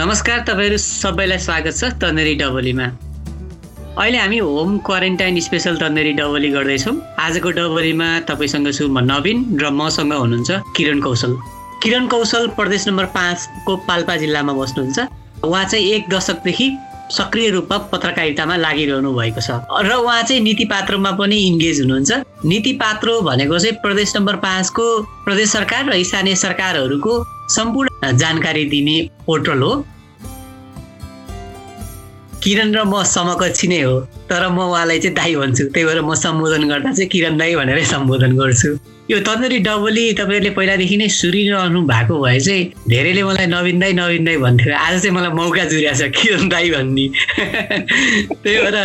नमस्कार 0.00 0.38
तपाईँहरू 0.48 0.76
सबैलाई 0.80 1.38
स्वागत 1.38 1.76
छ 1.76 1.84
तन्नेरी 2.00 2.34
डबलीमा। 2.40 2.84
अहिले 4.00 4.18
हामी 4.18 4.38
होम 4.40 4.78
क्वारेन्टाइन 4.80 5.40
स्पेसल 5.44 5.76
तन्नेरी 5.76 6.12
डबली 6.16 6.48
गर्दैछौँ। 6.56 6.94
आजको 7.20 7.50
डबलीमा 7.60 8.08
तपाईँसँग 8.24 8.70
छु 8.72 8.88
म 8.88 9.04
नवीन 9.04 9.60
र 9.60 9.68
मसँग 9.68 10.12
हुनुहुन्छ 10.14 10.50
किरण 10.76 11.00
कौशल। 11.04 11.36
किरण 11.84 12.06
कौशल 12.08 12.48
प्रदेश 12.56 12.88
नम्बर 12.88 13.06
पाँचको 13.12 13.76
पाल्पा 13.84 14.16
जिल्लामा 14.24 14.52
बस्नुहुन्छ। 14.56 14.98
उहाँ 15.44 15.64
चाहिँ 15.68 15.84
एक 15.92 16.08
दशकदेखि 16.08 16.68
सक्रिय 17.10 17.50
रूपमा 17.50 17.76
पत्रकारितामा 17.92 18.56
लागिरहनु 18.56 19.12
भएको 19.12 19.40
छ। 19.44 19.50
र 19.84 19.92
उहाँ 20.00 20.22
चाहिँ 20.22 20.40
नीति 20.40 20.64
पात्रमा 20.64 21.10
पनि 21.20 21.36
इन्गेज 21.48 21.80
हुनुहुन्छ। 21.80 22.10
नीति 22.48 22.72
पात्रो 22.80 23.20
भनेको 23.20 23.58
चाहिँ 23.58 23.76
प्रदेश 23.84 24.16
नम्बर 24.16 24.36
पाँचको 24.48 24.86
प्रदेश 25.28 25.50
सरकार 25.52 25.92
र 25.92 26.02
स्थानीय 26.08 26.34
सरकारहरूको 26.40 27.12
सम्पूर्ण 27.50 28.16
जानकारी 28.16 28.64
दिने 28.70 28.96
पोर्टल 29.26 29.62
हो। 29.62 29.72
किरण 32.42 32.74
र 32.74 32.82
म 32.84 33.02
समकक्षी 33.04 33.66
नै 33.68 33.80
हो 33.82 34.00
तर 34.30 34.48
म 34.48 34.58
उहाँलाई 34.64 34.98
चाहिँ 34.98 35.14
दाई 35.16 35.34
भन्छु। 35.36 35.64
त्यही 35.74 35.84
भएर 35.86 36.00
म 36.00 36.14
सम्बोधन 36.14 36.62
गर्दा 36.68 36.92
चाहिँ 36.92 37.08
किरण 37.08 37.36
दाई 37.36 37.54
भनेरै 37.54 37.84
सम्बोधन 37.84 38.32
गर्छु। 38.36 38.70
यो 39.10 39.18
तन्दुरी 39.26 39.58
डबली 39.66 40.04
तपाईँहरूले 40.14 40.50
पहिलादेखि 40.56 40.96
नै 40.96 41.08
सुनिरहनु 41.10 41.80
भएको 41.82 42.14
भए 42.22 42.38
चाहिँ 42.40 42.62
धेरैले 42.88 43.22
मलाई 43.28 43.46
नवीन 43.46 43.78
दाई 43.80 43.92
नवीन 43.92 44.24
दाई 44.24 44.36
भन्थ्यो। 44.46 44.72
आज 44.72 45.02
चाहिँ 45.02 45.16
मलाई 45.16 45.32
मौका 45.36 45.64
जुरिया 45.68 45.92
छ 45.92 46.08
किरण 46.16 46.48
दाई 46.48 46.70
भन्ने। 46.70 47.06
त्यही 48.42 48.58
भएर 48.64 48.76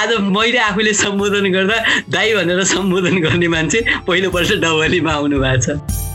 आज 0.00 0.10
मैले 0.36 0.58
आफूले 0.68 0.92
सम्बोधन 0.92 1.52
गर्दा 1.52 1.76
दाई 2.10 2.34
भनेर 2.34 2.64
सम्बोधन 2.74 3.16
गर्ने 3.24 3.48
मान्छे 3.48 3.84
पहिलोपल्ट 4.06 4.52
डबलीमा 4.60 5.12
आउनु 5.12 5.38
भएको 5.40 5.60
छ। 5.64 6.09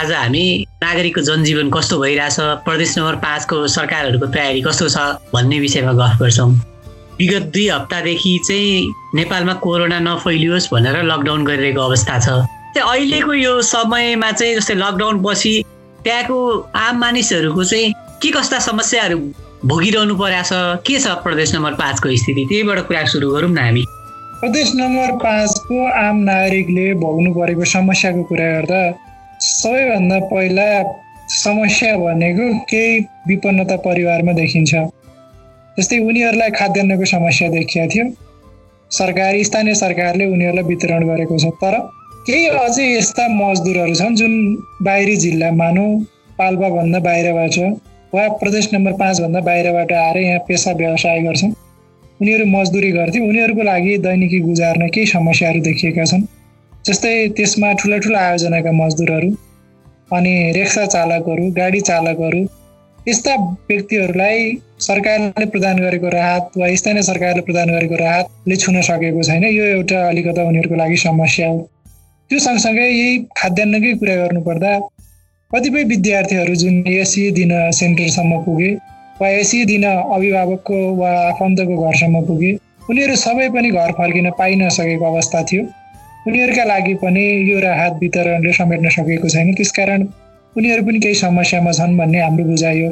आज 0.00 0.12
हामी 0.12 0.44
नागरिकको 0.82 1.20
जनजीवन 1.20 1.70
कस्तो 1.70 1.98
भइरहेछ 2.00 2.36
प्रदेश 2.64 2.96
नम्बर 2.98 3.16
पाँचको 3.20 3.56
सरकारहरूको 3.68 4.26
तयारी 4.32 4.60
कस्तो 4.64 4.86
छ 4.88 4.98
भन्ने 5.28 5.58
विषयमा 5.60 5.92
गफ 5.92 6.14
गर्छौँ। 6.20 6.48
विगत 7.20 7.44
दुई 7.52 7.66
हप्तादेखि 7.68 8.32
चाहिँ 8.46 8.88
नेपालमा 9.14 9.54
कोरोना 9.60 9.98
नफैलियोस् 10.00 10.68
भनेर 10.72 10.96
लकडाउन 11.04 11.44
गरिरहेको 11.44 11.80
अवस्था 11.80 12.16
छ। 12.18 12.28
अहिलेको 12.80 13.34
यो 13.34 13.52
समयमा 13.62 14.30
चाहिँ 14.32 14.54
जस्तै 14.56 14.74
लकडाउन 14.74 15.20
पछि 15.20 15.52
त्यहाँको 16.04 16.38
आम 16.80 17.00
मानिसहरूको 17.00 17.64
चाहिँ 17.64 17.92
के 18.22 18.30
कस्ता 18.32 18.58
समस्याहरू 18.70 19.20
भोगिरहनु 19.68 20.16
परेछ 20.16 20.50
के 20.88 20.98
छ 20.98 21.12
प्रदेश 21.28 21.54
नम्बर 21.54 21.76
पाँचको 21.76 22.16
स्थिति? 22.16 22.46
त्यहीबाट 22.48 22.86
कुरा 22.88 23.04
सुरु 23.04 23.30
गरौँ 23.36 23.52
न 23.52 23.58
हामी। 23.58 23.84
प्रदेश 24.40 24.72
नम्बर 24.80 25.12
पाँचको 25.20 25.84
आम 25.92 26.24
नागरिकले 26.24 26.88
भोग्नु 27.04 27.36
परेको 27.36 27.64
समस्याको 27.76 28.22
कुरा 28.32 28.50
गर्दा 28.56 28.82
सबैभन्दा 29.40 30.18
पहिला 30.20 30.68
समस्या 31.32 31.96
भनेको 31.96 32.46
केही 32.64 32.98
विपन्नता 33.28 33.76
परिवारमा 33.76 34.32
देखिन्छ। 34.32 34.72
जस्तै 35.78 35.98
उनीहरूलाई 35.98 36.50
खाद्यान्नको 36.50 37.04
समस्या 37.04 37.48
देखिया 37.48 37.86
थियो। 37.86 38.04
सरकारी 38.90 39.44
स्थानीय 39.44 39.74
सरकारले 39.74 40.26
उनीहरूलाई 40.26 40.64
वितरण 40.64 41.06
गरेको 41.08 41.38
छ। 41.38 41.52
तर 41.62 41.76
केही 42.26 42.46
अझै 42.64 42.86
यस्ता 42.96 43.28
मजदुरहरू 43.32 43.94
छन् 43.94 44.16
जुन 44.16 44.34
बाहिरी 44.82 45.16
जिल्ला 45.16 45.50
मानौ 45.52 45.86
पाल्पाभन्दा 46.38 46.98
बाहिरबाट 46.98 47.56
वा 48.14 48.26
प्रदेश 48.42 48.68
नम्बर 48.74 48.92
पाँचभन्दा 49.00 49.40
बाहिरबाट 49.40 49.92
आएर 49.92 50.18
यहाँ 50.18 50.38
पेसा 50.48 50.72
व्यवसाय 50.72 51.20
गर्छन्। 51.22 51.52
उनीहरू 52.20 52.44
मजदुरी 52.46 52.90
गर्थे। 52.92 53.18
उनीहरूको 53.28 53.62
लागि 53.62 53.96
दैनिकी 54.04 54.40
गुजार्न 54.40 54.88
केही 54.88 55.06
समस्याहरू 55.06 55.60
देखिएका 55.60 56.04
छन्। 56.04 56.28
जस्तै 56.88 57.14
त्यसमा 57.36 57.72
ठुला 57.80 57.96
ठुला 58.04 58.20
आयोजनाका 58.26 58.70
मजदुरहरू 58.72 59.30
अनि 60.16 60.34
रिक्सा 60.56 60.84
चालकहरू 60.94 61.44
गाडी 61.56 61.80
चालकहरू 61.88 62.40
यस्ता 63.08 63.34
व्यक्तिहरूलाई 63.68 64.38
सरकारले 64.86 65.46
प्रदान 65.52 65.80
गरेको 65.84 66.08
राहत 66.14 66.56
वा 66.60 66.66
स्थानीय 66.80 67.02
सरकारले 67.02 67.42
प्रदान 67.48 67.70
गरेको 67.76 67.96
राहतले 68.00 68.56
छुन 68.62 68.80
सकेको 68.88 69.22
छैन। 69.28 69.44
यो 69.44 69.64
एउटा 69.74 69.98
अलिकता 70.08 70.42
उनीहरूको 70.50 70.76
लागि 70.82 70.96
समस्या 71.04 71.48
हो। 71.48 71.58
त्यो 72.30 72.38
सँगसँगै 72.46 72.88
यही 72.88 73.18
खाद्यान्नकै 73.38 73.92
कुरा 74.00 74.14
गर्नुपर्दा 74.22 74.72
कतिपय 75.50 75.84
विद्यार्थीहरू 75.92 76.54
जुन 76.62 76.76
एसी 76.94 77.22
दिन 77.38 77.52
सेन्टरसम्म 77.80 78.40
पुगे 78.44 78.70
वा 79.20 79.28
एसी 79.40 79.64
दिन 79.72 79.84
अभिभावकको 79.88 80.78
वा 81.00 81.10
आफन्तको 81.26 81.76
घरसम्म 81.84 82.24
पुगे 82.28 82.52
उनीहरू 82.90 83.16
सबै 83.24 83.48
पनि 83.56 83.70
घर 83.70 83.92
फर्किन 83.98 84.30
पाइ 84.38 84.54
नसकेको 84.62 85.12
अवस्था 85.12 85.42
थियो। 85.52 85.62
उनीहरूका 86.28 86.64
लागि 86.64 86.94
पनि 87.02 87.24
यो 87.50 87.60
राहत 87.60 87.92
वितरणले 88.00 88.52
समेट्न 88.52 88.88
सकेको 88.96 89.28
छैन। 89.28 89.54
त्यसकारण 89.54 90.00
उनीहरू 90.56 90.82
पनि 90.86 90.98
केही 91.00 91.14
समस्यामा 91.14 91.72
छन् 91.72 91.96
भन्ने 91.98 92.20
हाम्रो 92.20 92.44
बुझाइ 92.44 92.82
हो। 92.82 92.90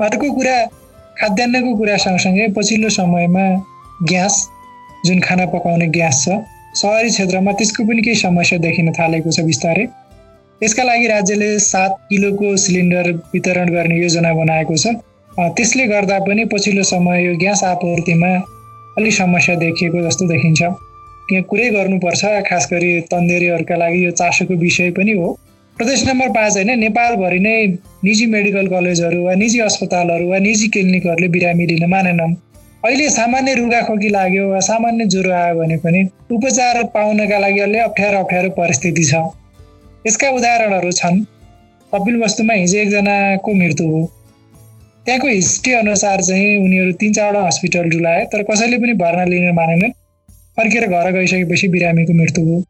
अर्को 0.00 0.30
कुरा 0.34 0.56
खाद्यान्नको 1.18 1.76
कुरा 1.76 1.96
सँगसँगै 2.04 2.48
पछिल्लो 2.56 2.88
समयमा 2.90 3.44
ग्यास 4.10 4.34
जुन 5.06 5.20
खाना 5.20 5.46
पकाउने 5.50 5.86
ग्यास 5.96 6.24
छ 6.24 6.38
सहरी 6.80 7.10
क्षेत्रमा 7.10 7.52
त्यसको 7.52 7.84
पनि 7.84 8.02
केही 8.02 8.16
समस्या 8.20 8.58
देखिन 8.58 8.92
थालेको 8.98 9.30
छ 9.30 9.40
बिस्तारै। 9.44 9.86
यसका 10.60 10.82
लागि 10.82 11.06
राज्यले 11.06 11.48
सात 11.60 11.96
किलोको 12.10 12.56
सिलिन्डर 12.56 13.10
वितरण 13.34 13.68
गर्ने 13.74 13.96
योजना 13.98 14.32
बनाएको 14.34 14.76
छ। 14.76 14.94
त्यसले 15.56 15.86
गर्दा 15.86 16.18
पनि 16.28 16.44
पछिल्लो 16.52 16.82
समय 16.86 17.24
यो 17.24 17.34
ग्यास 17.38 17.64
आपूर्तिमा 17.64 18.32
अलिक 18.98 19.12
समस्या 19.12 19.54
देखिएको 19.58 20.06
जस्तो 20.08 20.26
देखिन्छ। 20.28 20.62
कुरै 21.40 21.68
गर्नुपर्छ 21.70 22.24
खास 22.48 22.68
गरी 22.72 23.00
तन्देरीहरूका 23.10 23.76
लागि 23.76 24.04
यो 24.04 24.10
चासोको 24.10 24.54
विषय 24.54 24.90
पनि 24.90 25.12
हो। 25.12 25.28
प्रदेश 25.76 26.06
नम्बर 26.08 26.28
पाँच 26.28 26.56
होइन 26.56 26.78
नेपालभरि 26.78 27.38
नै 27.38 27.56
निजी 28.04 28.26
मेडिकल 28.26 28.66
कलेजहरू 28.68 29.24
वा 29.24 29.34
निजी 29.34 29.58
अस्पतालहरू 29.60 30.28
वा 30.28 30.38
निजी 30.38 30.68
क्लिनिकहरूले 30.68 31.28
बिरामी 31.28 31.66
लिन 31.66 31.84
मानेनन्। 31.90 32.34
अहिले 32.84 33.08
सामान्य 33.10 33.54
रुगाखोकी 33.54 34.08
लाग्यो 34.08 34.48
वा 34.50 34.60
सामान्य 34.60 35.04
ज्वरो 35.06 35.32
आयो 35.32 35.54
भने 35.54 35.76
पनि 35.76 36.00
उपचार 36.30 36.82
पाउनका 36.94 37.38
लागि 37.38 37.60
अलि 37.60 37.78
अप्ठ्यारो 37.78 38.18
अप्ठ्यारो 38.18 38.50
परिस्थिति 38.50 39.04
छ। 39.04 39.14
यसका 40.06 40.30
उदाहरणहरू 40.30 40.90
छन्। 40.92 41.24
कपिल 41.92 42.16
वस्तुमा 42.22 42.54
हिजो 42.54 42.78
एकजनाको 42.78 43.54
मृत्यु 43.54 43.86
हो। 43.88 44.02
त्यहाँको 45.06 45.28
हिस्ट्री 45.28 45.72
अनुसार 45.74 46.20
चाहिँ 46.22 46.56
उनीहरू 46.64 46.92
तिन 46.92 47.12
चारवटा 47.12 47.46
हस्पिटल 47.46 47.88
डुलाए 47.90 48.24
तर 48.32 48.42
कसैले 48.42 48.78
पनि 48.78 48.92
भर्ना 48.94 49.24
लिन 49.24 49.54
मानेनन्। 49.54 49.92
फर्केर 50.56 50.86
घर 50.86 51.10
गइसकेपछि 51.12 51.68
बिरामीको 51.68 52.12
मृत्यु 52.14 52.44
हो 52.46 52.60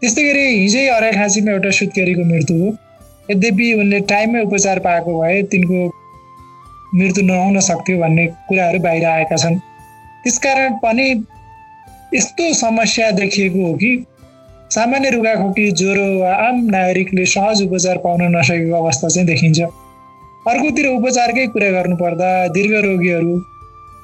त्यस्तै 0.00 0.22
गरी 0.24 0.44
हिजै 0.48 0.86
अराइ 0.90 1.12
खाँसीमा 1.12 1.52
एउटा 1.52 1.70
सुत्केरीको 1.78 2.24
मृत्यु 2.30 2.56
हो 2.60 2.70
यद्यपि 3.30 3.66
उनले 3.80 4.00
टाइममै 4.10 4.42
उपचार 4.44 4.78
पाएको 4.86 5.14
भए 5.20 5.42
तिनको 5.52 5.80
मृत्यु 6.94 7.24
नहुन 7.26 7.60
सक्थ्यो 7.66 7.98
भन्ने 7.98 8.26
कुराहरू 8.48 8.78
बाहिर 8.86 9.04
आएका 9.06 9.36
छन्। 9.42 9.58
त्यसकारण 10.24 10.78
पनि 10.82 11.06
यस्तो 12.14 12.52
समस्या 12.60 13.10
देखिएको 13.18 13.66
हो 13.66 13.74
कि 13.82 13.90
सामान्य 14.74 15.10
रुगाखोकी 15.10 15.70
ज्वरो 15.80 16.08
वा 16.20 16.32
आम 16.46 16.56
नागरिकले 16.70 17.26
सहज 17.34 17.62
उपचार 17.62 17.98
पाउन 18.04 18.22
नसकेको 18.36 18.74
अवस्था 18.80 19.08
चाहिँ 19.08 19.26
देखिन्छ। 19.26 19.60
अर्कोतिर 20.50 20.86
उपचारकै 20.88 21.46
कुरा 21.54 21.70
गर्नुपर्दा 21.70 22.32
दीर्घ 22.56 22.74
रोगीहरू 22.86 23.38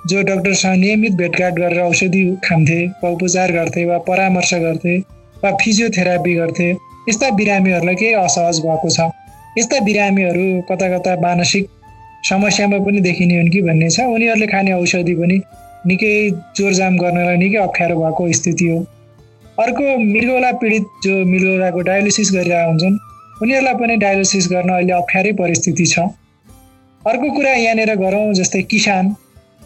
जो 0.07 0.23
डक्टरसँग 0.23 0.77
नियमित 0.79 1.13
भेटघाट 1.17 1.53
गरेर 1.55 1.81
औषधि 1.81 2.25
खान्थे 2.45 2.81
वा 3.03 3.11
उपचार 3.11 3.53
गर्थे 3.53 3.85
वा 3.85 3.99
परामर्श 4.09 4.55
गर्थे 4.55 4.97
वा 5.45 5.51
फिजियोथेरापी 5.63 6.35
गर्थे 6.35 6.71
यस्ता 7.09 7.31
बिरामीहरूलाई 7.39 7.95
केही 7.95 8.13
असहज 8.15 8.61
भएको 8.67 8.91
छ? 8.91 9.09
यस्ता 9.59 9.79
बिरामीहरू 9.85 10.47
कता 10.71 10.89
कता 10.97 11.15
मानसिक 11.23 11.69
समस्यामा 12.31 12.79
पनि 12.85 13.01
देखिने 13.01 13.37
हुन् 13.37 13.51
कि 13.51 13.61
भन्ने 13.63 13.91
छ? 13.91 14.01
उनीहरूले 14.01 14.47
खाने 14.47 14.73
औषधि 14.73 15.15
पनि 15.15 15.41
निकै 15.87 16.13
जोरजाम 16.57 16.97
गर्नलाई 16.99 17.37
निकै 17.37 17.59
अप्ठ्यारो 17.59 17.97
भएको 18.01 18.33
स्थिति 18.33 18.69
हो। 18.69 18.79
अर्को 19.59 19.97
मृगौला 20.05 20.53
पीडित 20.61 20.85
जो 21.05 21.13
मृगौलाको 21.33 21.81
डायलिसिस 21.89 22.33
गरिरहेका 22.35 22.69
हुन्छन् 22.69 22.97
उनीहरूलाई 23.43 23.75
पनि 23.81 23.97
डायलिसिस 24.05 24.49
गर्न 24.53 24.69
अहिले 24.77 24.93
अप्ठ्यारै 24.93 25.33
परिस्थिति 25.41 25.87
छ। 25.87 25.99
अर्को 27.03 27.31
कुरा 27.37 27.53
यहाँनिर 27.53 27.95
गरौँ 27.97 28.33
जस्तै 28.35 28.63
किसान। 28.73 29.15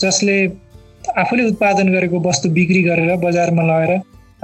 जसले 0.02 0.36
आफूले 1.18 1.44
उत्पादन 1.50 1.88
गरेको 1.92 2.20
वस्तु 2.20 2.48
बिक्री 2.56 2.82
गरेर 2.82 3.16
बजारमा 3.24 3.62
लगेर 3.70 3.92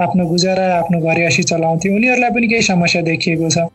आफ्नो 0.01 0.25
गुजारा 0.27 0.65
आफ्नो 0.75 0.99
घरियासी 1.01 1.43
चलाउँथे 1.51 1.95
उनीहरूलाई 1.95 2.29
पनि 2.35 2.47
केही 2.47 2.61
समस्या 2.69 3.01
देखिएको 3.01 3.49
छ। 3.49 3.67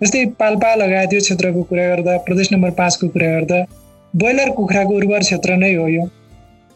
जस्तै 0.00 0.24
पाल्पा 0.40 0.74
लगायत 0.74 1.12
यो 1.12 1.20
क्षेत्रको 1.20 1.62
कुरा 1.70 1.86
गर्दा 1.88 2.16
प्रदेश 2.26 2.52
नम्बर 2.52 2.70
पाँचको 2.78 3.08
कुरा 3.14 3.28
गर्दा 3.32 3.58
ब्रोइलर 4.14 4.50
कुखुराको 4.50 4.94
उर्वर 4.96 5.20
क्षेत्र 5.20 5.56
नै 5.56 5.74
हो 5.74 5.88
यो। 5.88 6.04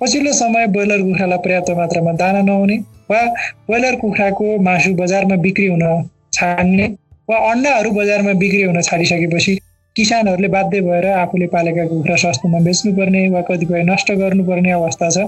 पछिल्लो 0.00 0.32
समय 0.32 0.66
ब्रोइलर 0.74 1.02
कुखुरालाई 1.02 1.38
पर्याप्त 1.44 1.70
मात्रामा 1.78 2.12
दाना 2.20 2.40
नहुने 2.42 2.76
वा 3.10 3.20
ब्रोइलर 3.66 3.96
कुखुराको 4.02 4.46
मासु 4.62 4.92
बजारमा 4.94 5.36
बिक्री 5.46 5.66
हुन 5.66 5.84
छाड्ने 6.32 6.86
वा 7.30 7.36
अन्डाहरू 7.50 7.90
बजारमा 7.90 8.32
बिक्री 8.42 8.62
हुन 8.62 8.80
छाडिसकेपछि 8.82 9.58
किसानहरूले 9.96 10.48
बाध्य 10.48 10.80
भएर 10.80 11.06
आफूले 11.06 11.46
पालेका 11.46 11.84
कुखुरा 11.86 12.14
सस्तोमा 12.18 12.58
बेच्नुपर्ने 12.60 13.20
वा 13.30 13.40
कतिपय 13.46 13.82
नष्ट 13.86 14.10
गर्नुपर्ने 14.12 14.70
अवस्था 14.72 15.10
छ। 15.10 15.18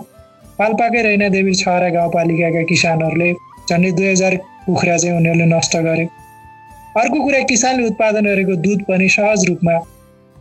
पाल्पाकै 0.58 1.02
रैना 1.02 1.28
देवी 1.30 1.54
छहरा 1.54 1.88
गाउँपालिकाका 1.96 2.62
किसानहरूले 2.70 3.30
झन्डै 3.70 3.90
दुई 3.92 4.06
हजार 4.06 4.36
कुखुरा 4.66 4.96
चाहिँ 4.96 5.16
उनीहरूले 5.16 5.46
नष्ट 5.46 5.76
गरे। 5.86 6.04
अर्को 6.98 7.18
कुरा 7.22 7.40
किसानले 7.46 7.86
उत्पादन 7.86 8.26
गरेको 8.26 8.54
दुध 8.66 8.82
पनि 8.90 9.08
सहज 9.08 9.46
रूपमा 9.48 9.78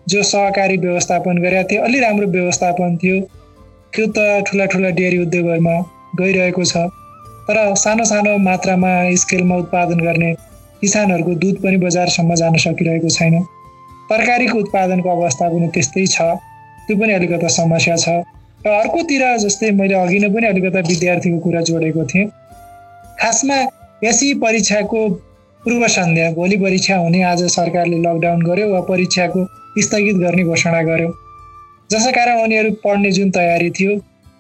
जो 0.10 0.24
सहकारी 0.26 0.78
व्यवस्थापन 0.78 1.42
गरेका 1.46 1.64
थिए 1.70 1.78
अलि 1.86 2.00
राम्रो 2.00 2.28
व्यवस्थापन 2.34 2.98
थियो। 2.98 3.22
त्यो 3.94 4.06
त 4.10 4.42
ठुला 4.50 4.66
ठुला 4.74 4.90
डेरी 5.00 5.18
उद्योगहरूमा 5.22 5.76
गइरहेको 6.20 6.64
छ। 6.66 6.90
तर 7.46 7.58
सानो 7.78 8.04
सानो 8.10 8.38
मात्रामा 8.42 8.94
स्केलमा 9.22 9.56
उत्पादन 9.64 10.00
गर्ने 10.02 10.34
किसानहरूको 10.82 11.34
दुध 11.44 11.62
पनि 11.64 11.78
बजारसम्म 11.86 12.36
जान 12.42 12.58
सकिरहेको 12.66 13.10
छैन। 13.18 13.46
तरकारीको 14.10 14.60
उत्पादनको 14.60 15.10
अवस्था 15.10 15.50
पनि 15.50 15.68
त्यस्तै 15.76 16.06
छ। 16.06 16.22
त्यो 16.88 16.98
पनि 16.98 17.14
अलिकता 17.14 17.48
समस्या 17.54 17.96
छ। 17.98 18.10
र 18.66 18.70
अर्कोतिर 18.82 19.24
जस्तै 19.44 19.72
मैले 19.80 19.96
अघि 19.96 20.20
नै 20.20 20.30
पनि 20.30 20.48
अलिकता 20.48 20.80
विद्यार्थीको 20.90 21.40
कुरा 21.40 21.62
जोडेको 21.70 22.04
थिएँ। 22.12 22.28
खासमा 23.22 23.58
एसी 24.04 24.34
परीक्षाको 24.42 25.00
पूर्व 25.64 25.88
सन्ध्या 25.88 26.32
भोलि 26.32 26.58
परीक्षा 26.64 26.96
हुने 26.98 27.22
आज 27.24 27.44
सरकारले 27.52 27.98
लकडाउन 28.02 28.42
गर्यो 28.46 28.68
वा 28.74 28.82
परीक्षाको 28.90 29.46
स्थगित 29.82 30.18
गर्ने 30.24 30.44
घोषणा 30.44 30.82
गर्यो। 30.90 31.10
जसै 31.90 32.12
कारण 32.12 32.42
उनीहरू 32.44 32.72
पढ्ने 32.84 33.12
जुन 33.12 33.30
तयारी 33.32 33.70
थियो 33.78 33.94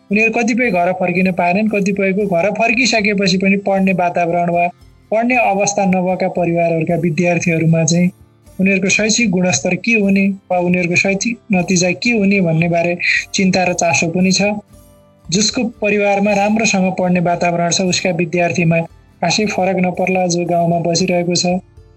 उनीहरू 0.09 0.31
कतिपय 0.31 0.69
घर 0.71 0.91
फर्किन 0.99 1.31
पाएनन् 1.39 1.69
कतिपयको 1.69 2.25
घर 2.27 2.49
फर्किसकेपछि 2.59 3.37
पनि 3.37 3.57
पढ्ने 3.65 3.93
वातावरण 4.01 4.49
वा 4.49 4.67
पढ्ने 5.11 5.35
अवस्था 5.37 5.85
नभएका 5.85 6.27
परिवारहरूका 6.37 6.95
विद्यार्थीहरूमा 7.01 7.83
चाहिँ 7.83 8.09
उनीहरूको 8.59 8.89
शैक्षिक 8.89 9.29
गुणस्तर 9.31 9.75
के 9.85 9.93
हुने 9.99 10.27
वा 10.51 10.57
उनीहरूको 10.67 10.95
शैक्षिक 10.95 11.37
नतिजा 11.53 11.91
के 12.03 12.11
हुने 12.17 12.39
भन्ने 12.41 12.69
बारे 12.69 12.97
चिन्ता 13.33 13.63
र 13.63 13.73
चासो 13.75 14.07
पनि 14.09 14.31
छ। 14.31 14.51
जसको 15.25 15.63
परिवारमा 15.81 16.33
राम्रोसँग 16.33 16.91
पढ्ने 16.99 17.19
वातावरण 17.21 17.69
छ 17.71 17.81
उसका 17.91 18.09
विद्यार्थीमा 18.15 18.79
खासै 19.21 19.45
फरक 19.47 19.77
नपर्ला 19.85 20.25
जो 20.27 20.45
गाउँमा 20.45 20.79
बसिरहेको 20.87 21.35
छ। 21.35 21.45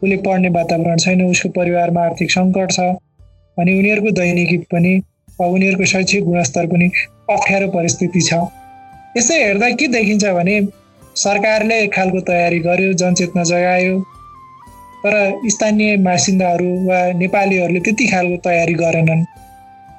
उसले 0.02 0.16
पढ्ने 0.26 0.48
वातावरण 0.50 0.96
छैन 0.98 1.22
उसको 1.24 1.48
परिवारमा 1.54 2.00
आर्थिक 2.04 2.30
सङ्कट 2.30 2.72
छ 2.72 2.80
अनि 3.58 3.78
उनीहरूको 3.78 4.10
दैनिकी 4.18 4.56
पनि 4.72 4.94
वा 5.38 5.46
उनीहरूको 5.46 5.84
शैक्षिक 5.92 6.24
गुणस्तर 6.24 6.66
पनि 6.66 6.90
अप्ठ्यारो 7.30 7.68
परिस्थिति 7.70 8.20
छ। 8.20 8.34
यसै 9.16 9.42
हेर्दा 9.42 9.70
के 9.70 9.86
देखिन्छ 9.88 10.24
भने 10.36 10.60
सरकारले 11.16 11.78
एक 11.82 11.92
खालको 11.94 12.20
तयारी 12.26 12.58
गर्यो 12.60 12.92
जनचेतना 12.94 13.42
जगायो। 13.50 13.94
तर 15.02 15.14
स्थानीय 15.48 15.96
बासिन्दाहरू 16.04 16.70
वा 16.86 16.98
नेपालीहरूले 17.16 17.80
त्यति 17.80 18.06
खालको 18.06 18.36
तयारी 18.44 18.74
गरेनन्। 18.74 19.24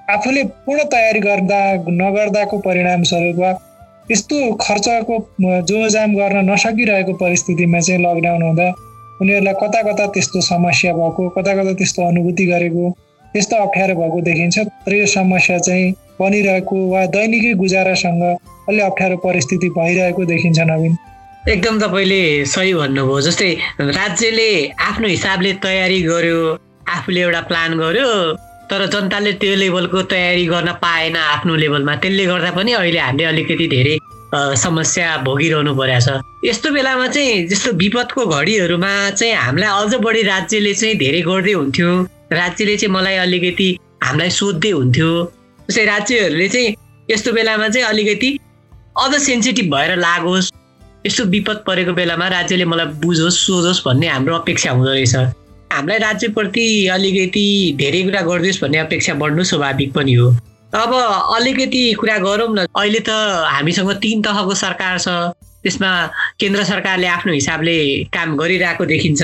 आफूले 0.09 0.43
पूर्ण 0.65 0.83
तयारी 0.91 1.19
गर्दा 1.19 1.59
नगर्दाको 2.01 2.57
परिणामस्वरूप 2.59 3.39
वा 3.39 3.51
यस्तो 4.11 4.37
खर्चको 4.61 5.15
जोजाम 5.69 6.15
गर्न 6.15 6.37
नसकिरहेको 6.49 7.13
परिस्थितिमा 7.21 7.79
चाहिँ 7.79 8.01
लकडाउन 8.01 8.41
हुँदा 8.43 8.67
उनीहरूलाई 9.21 9.53
कता 9.61 9.81
कता 9.83 10.05
त्यस्तो 10.15 10.41
समस्या 10.41 10.93
भएको 10.93 11.29
कता 11.37 11.53
कता 11.53 11.73
त्यस्तो 11.79 12.07
अनुभूति 12.07 12.45
गरेको 12.45 12.89
त्यस्तो 13.33 13.55
अप्ठ्यारो 13.55 13.95
भएको 13.95 14.21
देखिन्छ। 14.21 14.57
तर 14.59 14.93
यो 14.95 15.05
समस्या 15.05 15.57
चाहिँ 15.67 15.91
बनिरहेको 16.19 16.77
वा 16.89 17.05
दैनिकै 17.15 17.53
गुजारासँग 17.61 18.23
अलि 18.69 18.79
अप्ठ्यारो 18.81 19.17
परिस्थिति 19.23 19.69
भइरहेको 19.77 20.25
देखिन्छ 20.25 20.59
नवीन। 20.59 20.95
एकदम 21.47 21.79
तपाईँले 21.79 22.45
सही 22.45 22.73
भन्नुभयो। 22.73 23.19
जस्तै 23.21 23.51
राज्यले 23.79 24.49
आफ्नो 24.75 25.07
हिसाबले 25.07 25.51
तयारी 25.63 26.01
गर्यो 26.03 26.39
आफूले 26.91 27.21
एउटा 27.21 27.41
प्लान 27.49 27.77
गर्यो 27.79 28.09
तर 28.69 28.85
जनताले 28.93 29.31
त्यो 29.39 29.55
लेभलको 29.55 30.01
तयारी 30.11 30.45
गर्न 30.45 30.71
पाएन 30.83 31.15
आफ्नो 31.15 31.55
लेभलमा। 31.55 31.95
त्यसले 32.03 32.25
गर्दा 32.25 32.51
पनि 32.59 32.71
अहिले 32.75 32.99
हामीले 32.99 33.25
अलिकति 33.31 33.67
धेरै 33.71 33.95
समस्या 34.59 35.07
भोगिरहनु 35.23 35.73
परेको 35.79 35.99
छ। 36.05 36.19
यस्तो 36.45 36.69
बेलामा 36.75 37.07
चाहिँ 37.07 37.47
जस्तो 37.47 37.71
विपदको 37.81 38.25
घडीहरूमा 38.25 38.91
चाहिँ 39.15 39.33
हामीलाई 39.33 39.71
अझ 39.79 39.93
बढी 40.03 40.21
राज्यले 40.27 40.73
चाहिँ 40.75 40.95
धेरै 40.99 41.21
गर्दै 41.23 41.53
हुन्थ्यो। 41.55 41.89
राज्यले 42.35 42.75
चाहिँ 42.77 42.93
मलाई 42.93 43.15
अलिकति 43.25 43.69
हामीलाई 44.03 44.29
सोध्दै 44.29 44.71
हुन्थ्यो। 44.75 45.11
जस्तै 45.69 45.85
राज्यहरूले 45.85 46.47
चाहिँ 46.53 46.75
यस्तो 47.09 47.31
बेलामा 47.31 47.67
चाहिँ 47.73 47.87
अलिकति 47.87 48.29
अझ 49.01 49.13
सेन्सिटिभ 49.17 49.75
भएर 49.75 49.95
लागोस्। 49.97 50.51
यस्तो 51.05 51.23
विपद 51.31 51.63
परेको 51.67 51.93
बेलामा 51.93 52.27
राज्यले 52.27 52.65
मलाई 52.65 52.85
बुझोस् 52.99 53.37
सोझोस् 53.39 53.81
भन्ने 53.85 54.07
हाम्रो 54.07 54.35
अपेक्षा 54.35 54.71
हुँदो 54.71 54.91
रहेछ। 54.91 55.15
हामीलाई 55.71 55.97
राज्यप्रति 55.99 56.65
अलिकति 56.91 57.45
धेरै 57.79 58.01
कुरा 58.03 58.21
गरिदियोस् 58.27 58.61
भन्ने 58.61 58.77
अपेक्षा 58.77 59.13
बढ्नु 59.15 59.43
स्वाभाविक 59.43 59.93
पनि 59.93 60.13
हो। 60.13 60.27
अब 60.75 60.91
अलिकति 61.35 61.83
कुरा 61.99 62.17
गरौँ 62.19 62.49
न। 62.51 62.65
अहिले 62.75 62.99
त 62.99 63.09
हामीसँग 63.47 63.91
तिन 64.03 64.21
तहको 64.21 64.53
सरकार 64.55 64.99
छ। 64.99 65.07
त्यसमा 65.63 65.89
केन्द्र 66.39 66.63
सरकारले 66.63 67.07
आफ्नो 67.07 67.33
हिसाबले 67.33 67.77
काम 68.11 68.35
गरिरहेको 68.37 68.85
देखिन्छ। 68.85 69.21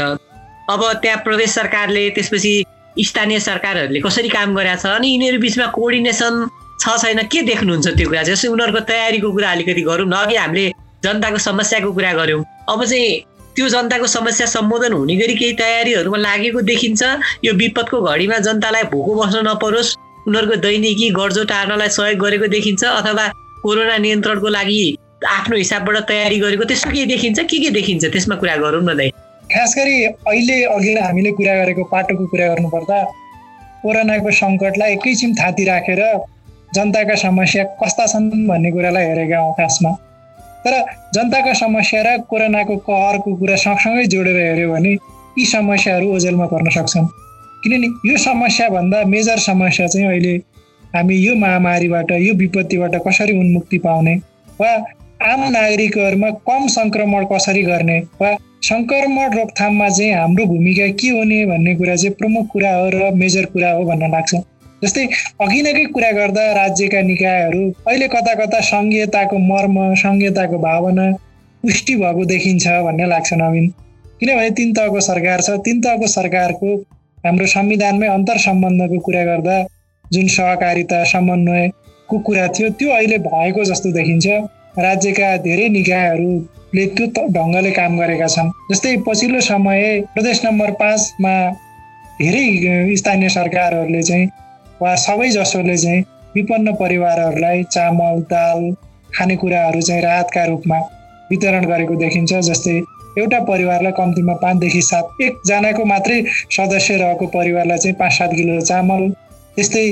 अब 0.72 0.82
त्यहाँ 1.02 1.20
प्रदेश 1.24 1.50
सरकारले 1.50 2.10
त्यसपछि 2.16 2.54
स्थानीय 2.98 3.40
सरकारहरूले 3.40 4.00
कसरी 4.00 4.30
काम 4.30 4.56
गरेका 4.56 4.76
छ? 4.76 4.86
अनि 4.96 5.08
यिनीहरू 5.12 5.40
बिचमा 5.44 5.66
कोअर्डिनेसन 5.76 6.34
छ 6.80 6.98
छैन 7.04 7.20
के 7.28 7.42
देख्नुहुन्छ 7.52 7.88
त्यो 7.88 8.08
कुरा? 8.10 8.24
जस्तै 8.32 8.48
उनीहरूको 8.48 8.80
तयारीको 8.88 9.32
कुरा 9.32 9.52
अलिकति 9.52 9.82
गरौँ 9.82 10.08
न। 10.08 10.14
अघि 10.24 10.36
हामीले 10.36 10.66
जनताको 11.06 11.38
समस्याको 11.48 11.92
कुरा 11.94 12.14
गऱ्यौँ। 12.20 12.44
अब 12.70 12.84
चाहिँ 12.86 13.14
त्यो 13.56 13.68
जनताको 13.70 14.08
समस्या 14.08 14.48
सम्बोधन 14.48 14.94
हुने 14.94 15.16
गरी 15.16 15.36
केही 15.36 15.54
तयारीहरूमा 15.56 16.18
लागेको 16.18 16.62
देखिन्छ। 16.72 17.02
यो 17.46 17.54
विपदको 17.56 18.02
घडीमा 18.02 18.38
जनतालाई 18.48 18.84
भोको 18.92 19.12
बस्न 19.16 19.48
नपरोस्। 19.48 19.96
उनीहरूको 20.28 20.56
दैनिकी 20.66 21.10
गर्जो 21.16 21.44
टार्नलाई 21.54 21.90
सहयोग 21.96 22.20
गरेको 22.20 22.48
देखिन्छ 22.52 22.84
अथवा 22.84 23.26
कोरोना 23.64 23.98
नियन्त्रणको 24.06 24.50
लागि 24.58 24.82
आफ्नो 25.26 25.56
हिसाबबाट 25.58 25.98
तयारी 26.10 26.38
गरेको 26.40 26.64
त्यस्तो 26.70 26.90
के 26.92 27.06
देखिन्छ? 27.06 27.40
के 27.40 27.58
के 27.64 27.70
देखिन्छ? 27.78 28.06
त्यसमा 28.06 28.36
कुरा 28.42 28.56
गरौँ 28.64 28.82
न 28.84 28.98
दाइ। 28.98 29.10
खास 29.54 29.74
गरी 29.78 29.96
अहिले 30.04 30.58
अघि 30.76 30.94
हामीले 30.98 31.32
कुरा 31.38 31.54
गरेको 31.62 31.84
पाटोको 31.94 32.26
कुरा 32.34 32.48
गर्नुपर्दा 32.54 32.98
कोरोनाको 33.86 34.32
सङ्कटलाई 34.42 34.92
एकैछिन 34.94 35.36
थाती 35.38 35.64
राखेर 35.66 36.02
जनताका 36.76 37.16
समस्या 37.22 37.64
कस्ता 37.82 38.06
छन् 38.12 38.48
भन्ने 38.50 38.72
कुरालाई 38.72 39.06
हेरेका 39.06 39.38
हौँ 39.40 39.54
खासमा। 39.62 39.92
तर 40.66 40.74
जनताका 41.16 41.54
समस्या 41.54 42.02
र 42.04 42.18
कोरोनाको 42.30 42.76
कहरको 42.88 43.36
कुरा 43.36 43.56
सँगसँगै 43.64 44.06
जोडेर 44.14 44.38
हेऱ्यो 44.38 44.72
भने 44.72 44.94
यी 45.38 45.46
समस्याहरू 45.46 46.08
ओझेलमा 46.16 46.46
पर्न 46.46 46.70
सक्छन्। 46.78 47.06
किनभने 47.64 47.88
यो 48.10 48.18
समस्याभन्दा 48.24 49.04
मेजर 49.14 49.40
समस्या 49.46 49.88
चाहिँ 49.88 50.08
अहिले 50.08 50.36
हामी 50.96 51.16
यो 51.18 51.36
महामारीबाट 51.36 52.12
यो 52.12 52.34
विपत्तिबाट 52.34 52.96
कसरी 53.08 53.40
उन्मुक्ति 53.40 53.78
पाउने 53.86 54.16
वा 54.62 54.72
आम 55.32 55.42
नागरिकहरूमा 55.52 56.30
कम 56.50 56.68
सङ्क्रमण 56.78 57.26
कसरी 57.32 57.64
गर्ने 57.64 58.00
वा 58.22 58.36
सङ्क्रमण 58.64 59.38
रोकथाममा 59.38 59.90
चाहिँ 59.90 60.14
हाम्रो 60.14 60.46
भूमिका 60.46 60.88
के 61.00 61.10
हुने 61.10 61.46
भन्ने 61.46 61.76
कुरा 61.76 61.96
चाहिँ 61.96 62.16
प्रमुख 62.20 62.48
कुरा 62.54 62.76
हो 62.76 62.90
र 62.94 63.12
मेजर 63.16 63.46
कुरा 63.54 63.72
हो 63.72 63.84
भन्न 63.86 64.12
लाग्छ। 64.12 64.36
जस्तै 64.86 65.06
अघि 65.42 65.62
नकै 65.68 65.86
कुरा 65.94 66.12
गर्दा 66.20 66.44
राज्यका 66.62 67.02
निकायहरू 67.12 67.64
अहिले 67.88 68.08
कता 68.16 68.34
कता 68.42 68.60
सङ्घीयताको 68.72 69.38
मर्म 69.52 69.78
सङ्घीयताको 70.04 70.58
भावना 70.66 71.06
पुष्टि 71.64 71.96
भएको 72.02 72.26
देखिन्छ 72.32 72.68
भन्ने 72.88 73.06
लाग्छ 73.12 73.34
नवीन। 73.42 73.68
किनभने 74.20 74.50
तिन 74.58 74.74
तहको 74.74 75.00
सरकार 75.06 75.42
छ। 75.42 75.58
तिन 75.66 75.82
तहको 75.82 76.08
सरकारको 76.08 76.74
हाम्रो 77.26 77.46
संविधानमै 77.54 78.08
अन्तर 78.08 78.38
सम्बन्धको 78.44 79.00
कुरा 79.08 79.24
गर्दा 79.26 79.56
जुन 80.06 80.28
सहकारिता 80.34 81.04
समन्वयको 81.12 82.20
कुरा 82.28 82.48
थियो 82.56 82.70
त्यो 82.80 82.90
अहिले 82.98 83.18
भएको 83.26 83.64
जस्तो 83.72 83.92
देखिन्छ। 83.98 84.28
राज्यका 84.86 85.36
धेरै 85.44 85.68
निकायहरूले 85.74 86.86
त्यो 86.96 87.06
ढङ्गले 87.36 87.72
काम 87.72 87.98
गरेका 88.00 88.28
छन्। 88.36 88.50
जस्तै 88.72 88.96
पछिल्लो 89.08 89.42
समय 89.50 89.84
प्रदेश 90.14 90.46
नम्बर 90.46 90.72
पाँचमा 90.82 91.36
धेरै 92.22 92.96
स्थानीय 93.02 93.30
सरकारहरूले 93.30 94.02
चाहिँ 94.04 94.28
वा 94.82 94.96
सबै 95.02 95.30
जसोले 95.30 95.78
चाहिँ 95.78 96.02
विपन्न 96.36 96.74
परिवारहरूलाई 96.76 97.64
चामल 97.72 98.20
दाल 98.32 98.60
खानेकुराहरू 99.16 99.82
चाहिँ 99.82 100.02
राहतका 100.02 100.44
रूपमा 100.46 100.80
वितरण 101.32 101.66
गरेको 101.66 101.96
देखिन्छ 101.96 102.34
जस्तै 102.50 102.76
एउटा 103.18 103.40
परिवारलाई 103.46 103.92
कम्तीमा 103.98 104.34
पाँचदेखि 104.42 104.82
सात 104.82 105.22
एकजनाको 105.22 105.86
मात्रै 105.86 106.18
सदस्य 106.52 106.98
रहेको 106.98 107.28
परिवारलाई 107.36 107.78
चाहिँ 107.78 107.96
पाँच 108.00 108.14
सात 108.14 108.32
किलो 108.36 108.60
चामल 108.62 109.10
त्यस्तै 109.56 109.86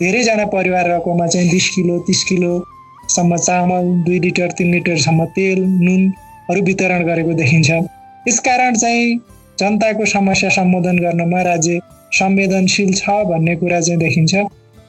धेरैजना 0.00 0.44
परिवार 0.54 0.86
रहेकोमा 0.88 1.26
चाहिँ 1.26 1.50
बिस 1.50 1.68
किलो 1.74 1.98
तिस 2.06 2.22
किलोसम्म 2.24 3.36
चामल 3.38 3.90
दुई 4.06 4.18
लिटर 4.26 4.50
तिन 4.58 4.70
लिटरसम्म 4.74 5.24
तेल 5.36 5.58
नुनहरू 5.64 6.62
वितरण 6.64 7.02
गरेको 7.06 7.32
देखिन्छ। 7.42 7.70
यसकारण 8.28 8.74
चाहिँ 8.76 9.16
जनताको 9.60 10.04
समस्या 10.06 10.50
सम्बोधन 10.50 10.98
गर्नमा 10.98 11.42
राज्य 11.42 11.80
संवेदनशील 12.12 12.92
छ 12.94 13.10
भन्ने 13.30 13.54
कुरा 13.56 13.80
चाहिँ 13.80 14.00
देखिन्छ। 14.00 14.34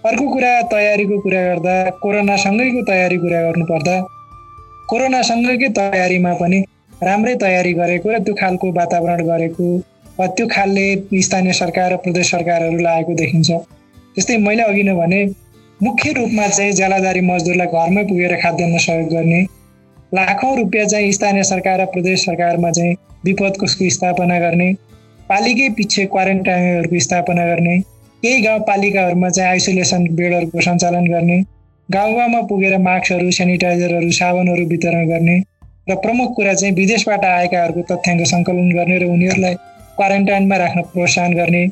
अर्को 0.06 0.26
कुरा 0.34 0.52
तयारीको 0.72 1.20
कुरा 1.22 1.42
गर्दा 1.44 1.74
कोरोनासँगैको 2.04 2.82
तयारी 2.86 3.18
कुरा 3.18 3.42
गर्नुपर्दा 3.42 3.96
कोरोनासँगैकै 4.90 5.70
तयारीमा 5.78 6.34
पनि 6.42 6.60
राम्रै 7.04 7.36
तयारी 7.44 7.74
गरेको 7.74 8.10
र 8.12 8.18
त्यो 8.26 8.34
खालको 8.42 8.72
वातावरण 8.72 9.22
गरेको 9.28 9.68
वा 10.20 10.28
त्यो 10.38 10.48
खालले 10.48 10.88
स्थानीय 11.28 11.54
सरकार 11.60 11.94
र 11.94 11.98
प्रदेश 12.04 12.32
सरकारहरू 12.32 12.78
लागेको 12.88 13.14
देखिन्छ। 13.22 13.50
त्यस्तै 14.16 14.38
मैले 14.38 14.64
अघि 14.64 14.84
नै 14.84 14.94
भने 14.96 15.20
मुख्य 15.80 16.12
रूपमा 16.14 16.48
चाहिँ 16.48 16.74
ज्यालादारी 16.74 17.22
मजदुरलाई 17.30 17.68
घरमै 17.68 18.04
पुगेर 18.10 18.36
खाद्यान्न 18.44 18.78
सहयोग 18.86 19.10
गर्ने 19.14 19.42
लाखौँ 20.12 20.56
रुपियाँ 20.58 20.86
चाहिँ 20.94 21.12
स्थानीय 21.12 21.44
सरकार 21.50 21.82
र 21.82 21.86
प्रदेश 21.94 22.26
सरकारमा 22.26 22.72
चाहिँ 22.72 22.96
विपद 23.26 23.58
कोषको 23.60 23.90
स्थापना 23.96 24.40
गर्ने 24.40 24.68
पालिकै 25.32 25.68
पछि 25.76 26.06
क्वारेन्टाइनहरूको 26.08 27.00
स्थापना 27.02 27.44
गर्ने 27.48 27.76
केही 28.24 28.42
गाउँपालिकाहरूमा 28.42 29.30
चाहिँ 29.32 29.50
आइसोलेसन 29.50 30.08
बेडहरूको 30.14 30.64
सञ्चालन 30.64 31.06
गर्ने 31.10 31.38
गाउँ 31.90 32.16
गाउँमा 32.16 32.42
पुगेर 32.48 32.78
मास्कहरू 32.82 33.32
सेनिटाइजरहरू 33.34 34.10
साबुनहरू 34.14 34.66
वितरण 34.68 35.08
गर्ने 35.08 35.38
र 35.90 35.96
प्रमुख 36.00 36.36
कुरा 36.36 36.54
चाहिँ 36.56 36.76
विदेशबाट 36.76 37.24
आएकाहरूको 37.28 37.84
तथ्याङ्क 37.90 38.28
सङ्कलन 38.28 38.70
गर्ने 38.72 38.98
र 38.98 39.08
उनीहरूलाई 39.10 39.56
क्वारेन्टाइनमा 39.96 40.58
राख्न 40.58 40.82
प्रोत्साहन 40.90 41.34
गर्ने 41.36 41.64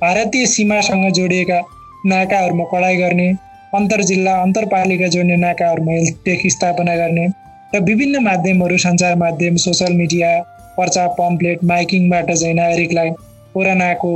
भारतीय 0.00 0.46
सीमासँग 0.48 1.08
जोडिएका 1.12 1.60
नाकाहरूमा 2.06 2.64
कडाइ 2.70 2.96
गर्ने 2.96 3.28
अन्तर 3.74 4.02
जिल्ला 4.04 4.34
अन्तरपालिका 4.40 5.08
जोड्ने 5.10 5.36
नाकाहरूमा 5.38 5.92
हेल्थ 5.92 6.20
टेक 6.24 6.46
स्थापना 6.50 6.96
गर्ने 6.96 7.26
र 7.72 7.84
विभिन्न 7.84 8.22
माध्यमहरू 8.24 8.76
सञ्चार 8.80 9.16
माध्यम 9.18 9.56
सोसियल 9.62 9.96
मिडिया 9.96 10.30
पर्चा 10.76 11.06
पम्पलेट 11.18 11.64
माइकिङबाट 11.64 12.32
चाहिँ 12.32 12.54
नागरिकलाई 12.54 13.10
कोरोनाको 13.54 14.12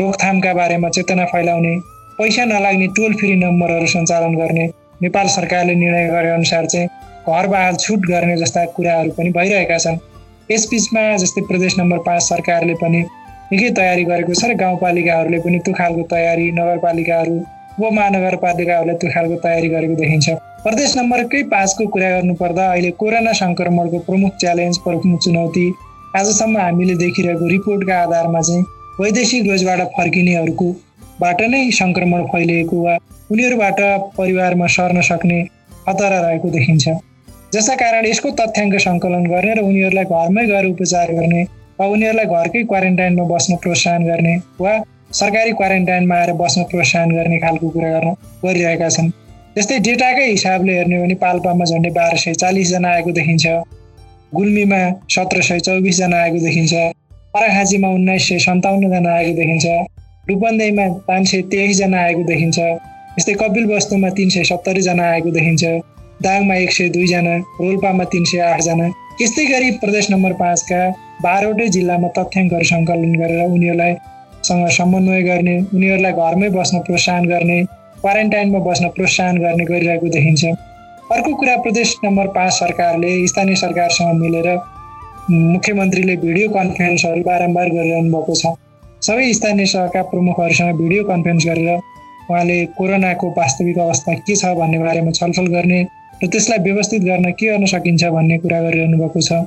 रोकथामका 0.00 0.52
बारेमा 0.54 0.88
चेतना 0.96 1.24
फैलाउने 1.26 1.74
पैसा 2.18 2.44
नलाग्ने 2.44 2.86
टोल 2.96 3.14
फ्री 3.14 3.34
नम्बरहरू 3.36 3.86
सञ्चालन 3.94 4.34
गर्ने 4.36 4.66
नेपाल 5.02 5.26
सरकारले 5.28 5.74
निर्णय 5.74 6.08
गरे 6.08 6.30
अनुसार 6.30 6.66
चाहिँ 6.66 6.88
घर 7.28 7.46
बहाल 7.46 7.74
छुट 7.76 8.06
गर्ने 8.08 8.36
जस्ता 8.36 8.64
कुराहरू 8.76 9.10
पनि 9.18 9.30
भइरहेका 9.36 9.78
छन्। 9.78 9.98
यसबिचमा 10.50 11.02
जस्तै 11.16 11.42
प्रदेश 11.48 11.78
नम्बर 11.78 11.98
पाँच 12.06 12.22
सरकारले 12.22 12.74
पनि 12.82 13.00
निकै 13.52 13.70
तयारी 13.78 14.04
गरेको 14.04 14.34
छ 14.34 14.50
र 14.50 14.54
गाउँपालिकाहरूले 14.62 15.38
पनि 15.44 15.58
त्यो 15.66 15.74
खालको 15.74 16.02
तयारी 16.12 16.50
नगरपालिकाहरू 16.58 17.34
उपमहानगरपालिकाहरूले 17.78 18.94
त्यो 19.00 19.10
खालको 19.14 19.36
तयारी 19.44 19.68
गरेको 19.68 19.94
देखिन्छ। 20.02 20.28
प्रदेश 20.66 20.94
नम्बरकै 20.98 21.40
पाँचको 21.50 21.84
कुरा 21.94 22.06
गर्नुपर्दा 22.10 22.62
अहिले 22.68 22.88
कोरोना 23.00 23.32
सङ्क्रमणको 23.40 23.98
प्रमुख 24.06 24.32
च्यालेन्ज 24.42 24.78
प्रमुख 24.84 25.18
चुनौती 25.24 25.66
आजसम्म 26.20 26.56
हामीले 26.60 26.94
देखिरहेको 27.02 27.50
रिपोर्टका 27.50 27.98
आधारमा 28.06 28.40
चाहिँ 28.48 28.64
वैदेशिक 29.00 29.44
रोजबाट 29.50 29.82
फर्किनेहरूको 29.98 30.66
बाट 31.20 31.42
नै 31.52 31.60
सङ्क्रमण 31.76 32.24
फैलिएको 32.32 32.78
वा 32.86 32.94
उनीहरूबाट 33.34 33.78
परिवारमा 34.16 34.66
सर्न 34.76 35.04
सक्ने 35.08 35.38
खतरा 35.84 36.18
रहेको 36.24 36.50
देखिन्छ। 36.56 36.94
जसका 37.56 37.76
कारण 37.82 38.08
यसको 38.10 38.32
तथ्याङ्क 38.40 38.74
सङ्कलन 38.86 39.28
गर्ने 39.34 39.52
र 39.58 39.64
उनीहरूलाई 39.68 40.10
घरमै 40.16 40.44
गएर 40.50 40.66
उपचार 40.70 41.12
गर्ने 41.18 41.44
वा 41.78 41.86
उनीहरूलाई 41.98 42.32
घरकै 42.40 42.64
क्वारेन्टाइनमा 42.72 43.28
बस्न 43.34 43.60
प्रोत्साहन 43.62 44.08
गर्ने 44.10 44.34
वा 44.66 44.74
सरकारी 45.20 45.54
क्वारेन्टाइनमा 45.62 46.18
आएर 46.24 46.34
बस्न 46.42 46.66
प्रोत्साहन 46.74 47.16
गर्ने 47.18 47.40
खालको 47.46 47.72
कुरा 47.78 47.92
गर्न 47.94 48.16
गरिरहेका 48.42 48.90
छन्। 48.96 49.14
त्यस्तै 49.56 49.76
डेटाकै 49.84 50.24
हिसाबले 50.28 50.72
हेर्ने 50.76 50.96
भने 51.02 51.14
पाल्पामा 51.20 51.64
झन्डै 51.64 51.90
बाह्र 51.98 52.16
सय 52.22 52.34
चालिसजना 52.40 52.88
आएको 52.94 53.12
देखिन्छ। 53.18 53.44
गुल्मीमा 54.38 54.80
सत्र 55.14 55.44
सय 55.48 55.60
चौबिसजना 55.66 56.16
आएको 56.24 56.40
देखिन्छ। 56.46 56.72
पराखाँचीमा 57.34 57.88
उन्नाइस 57.98 58.26
सय 58.28 58.38
सन्ताउन्नजना 58.46 59.14
आएको 59.18 59.32
देखिन्छ। 59.38 59.66
रूपन्देहीमा 60.30 60.86
पाँच 61.08 61.24
सय 61.30 61.40
तेइसजना 61.54 61.98
आएको 62.00 62.24
देखिन्छ। 62.32 62.58
यस्तै 63.18 63.34
कपिल 63.42 63.64
वस्तुमा 63.72 64.10
तिन 64.18 64.28
सय 64.34 64.44
सत्तरीजना 64.50 65.08
आएको 65.12 65.30
देखिन्छ। 65.38 65.64
दाङमा 66.26 66.54
एक 66.64 66.76
सय 66.76 66.88
दुईजना 66.98 67.34
रोल्पामा 67.62 68.04
तिन 68.12 68.24
सय 68.32 68.44
आठजना। 68.50 68.90
यस्तै 69.22 69.46
गरी 69.52 69.70
प्रदेश 69.80 70.10
नम्बर 70.10 70.32
पाँचका 70.42 70.82
बाह्रवटै 71.24 71.68
जिल्लामा 71.78 72.12
तथ्याङ्कहरू 72.18 72.68
सङ्कलन 72.72 73.16
गरेर 73.22 73.48
उनीहरूलाई 73.56 73.96
सँग 74.48 74.68
समन्वय 74.78 75.22
गर्ने 75.30 75.56
उनीहरूलाई 75.72 76.12
घरमै 76.20 76.54
बस्न 76.60 76.84
प्रोत्साहन 76.86 77.32
गर्ने 77.34 77.58
क्वारेन्टाइनमा 78.06 78.58
बस्न 78.62 78.88
प्रोत्साहन 78.96 79.36
गर्ने 79.42 79.64
गरिरहेको 79.66 80.08
देखिन्छ। 80.14 80.44
अर्को 81.12 81.30
कुरा 81.38 81.54
प्रदेश 81.62 81.94
नम्बर 82.04 82.26
पाँच 82.36 82.52
सरकारले 82.52 83.10
स्थानीय 83.26 83.56
सरकारसँग 83.56 84.20
मिलेर 84.20 84.48
मुख्यमन्त्रीले 85.30 86.14
भिडियो 86.22 86.48
कन्फरेन्सहरू 86.48 87.22
बारम्बार 87.26 87.68
गरिरहनु 87.70 88.10
भएको 88.14 88.34
छ। 88.34 88.54
सबै 89.06 89.32
स्थानीय 89.38 89.66
सहरका 89.72 90.02
प्रमुखहरूसँग 90.12 90.78
भिडियो 90.78 91.02
कन्फरेन्स 91.10 91.46
गरेर 91.46 91.70
उहाँले 92.30 92.58
कोरोनाको 92.78 93.30
वास्तविक 93.40 93.78
अवस्था 93.86 94.14
के 94.22 94.36
छ 94.36 94.54
भन्ने 94.54 94.78
बारेमा 94.86 95.10
छलफल 95.18 95.46
गर्ने 95.56 95.82
र 96.22 96.30
त्यसलाई 96.30 96.58
व्यवस्थित 96.62 97.02
गर्न 97.10 97.30
के 97.34 97.50
गर्न 97.50 97.66
सकिन्छ 97.74 98.14
भन्ने 98.14 98.38
कुरा 98.46 98.62
गरिरहनु 98.62 99.02
भएको 99.02 99.20
छ। 99.20 99.42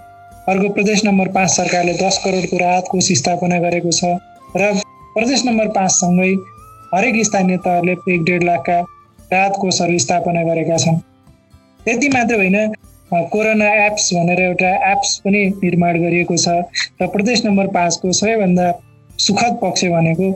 अर्को 0.51 0.75
प्रदेश 0.75 1.05
नम्बर 1.05 1.27
पाँच 1.39 1.49
सरकारले 1.55 1.97
दस 2.03 2.21
करोडको 2.27 2.63
राहत 2.67 2.91
कोष 2.91 3.11
स्थापना 3.23 3.65
गरेको 3.65 3.97
छ 3.99 4.15
र 4.59 4.71
प्रदेश 5.15 5.45
नम्बर 5.47 5.75
पाँचसँगै 5.79 6.31
हरेक 6.93 7.15
स्थानीय 7.25 7.57
तहले 7.65 7.91
एक 8.13 8.23
डेढ 8.25 8.43
लाखका 8.43 8.79
राहत 9.31 9.53
कोषहरू 9.61 9.97
स्थापना 9.99 10.43
गरेका 10.43 10.77
छन्। 10.77 10.97
त्यति 11.85 12.07
मात्र 12.09 12.35
होइन 12.35 12.73
कोरोना 13.31 13.67
एप्स 13.85 14.09
भनेर 14.13 14.39
एउटा 14.41 14.69
एप्स 14.91 15.17
पनि 15.25 15.41
निर्माण 15.63 15.99
गरिएको 16.01 16.37
छ 16.37 16.55
र 17.01 17.07
प्रदेश 17.13 17.45
नम्बर 17.45 17.67
पाँचको 17.75 18.11
सबैभन्दा 18.19 18.67
सुखद 19.19 19.59
पक्ष 19.61 19.85
भनेको 19.93 20.31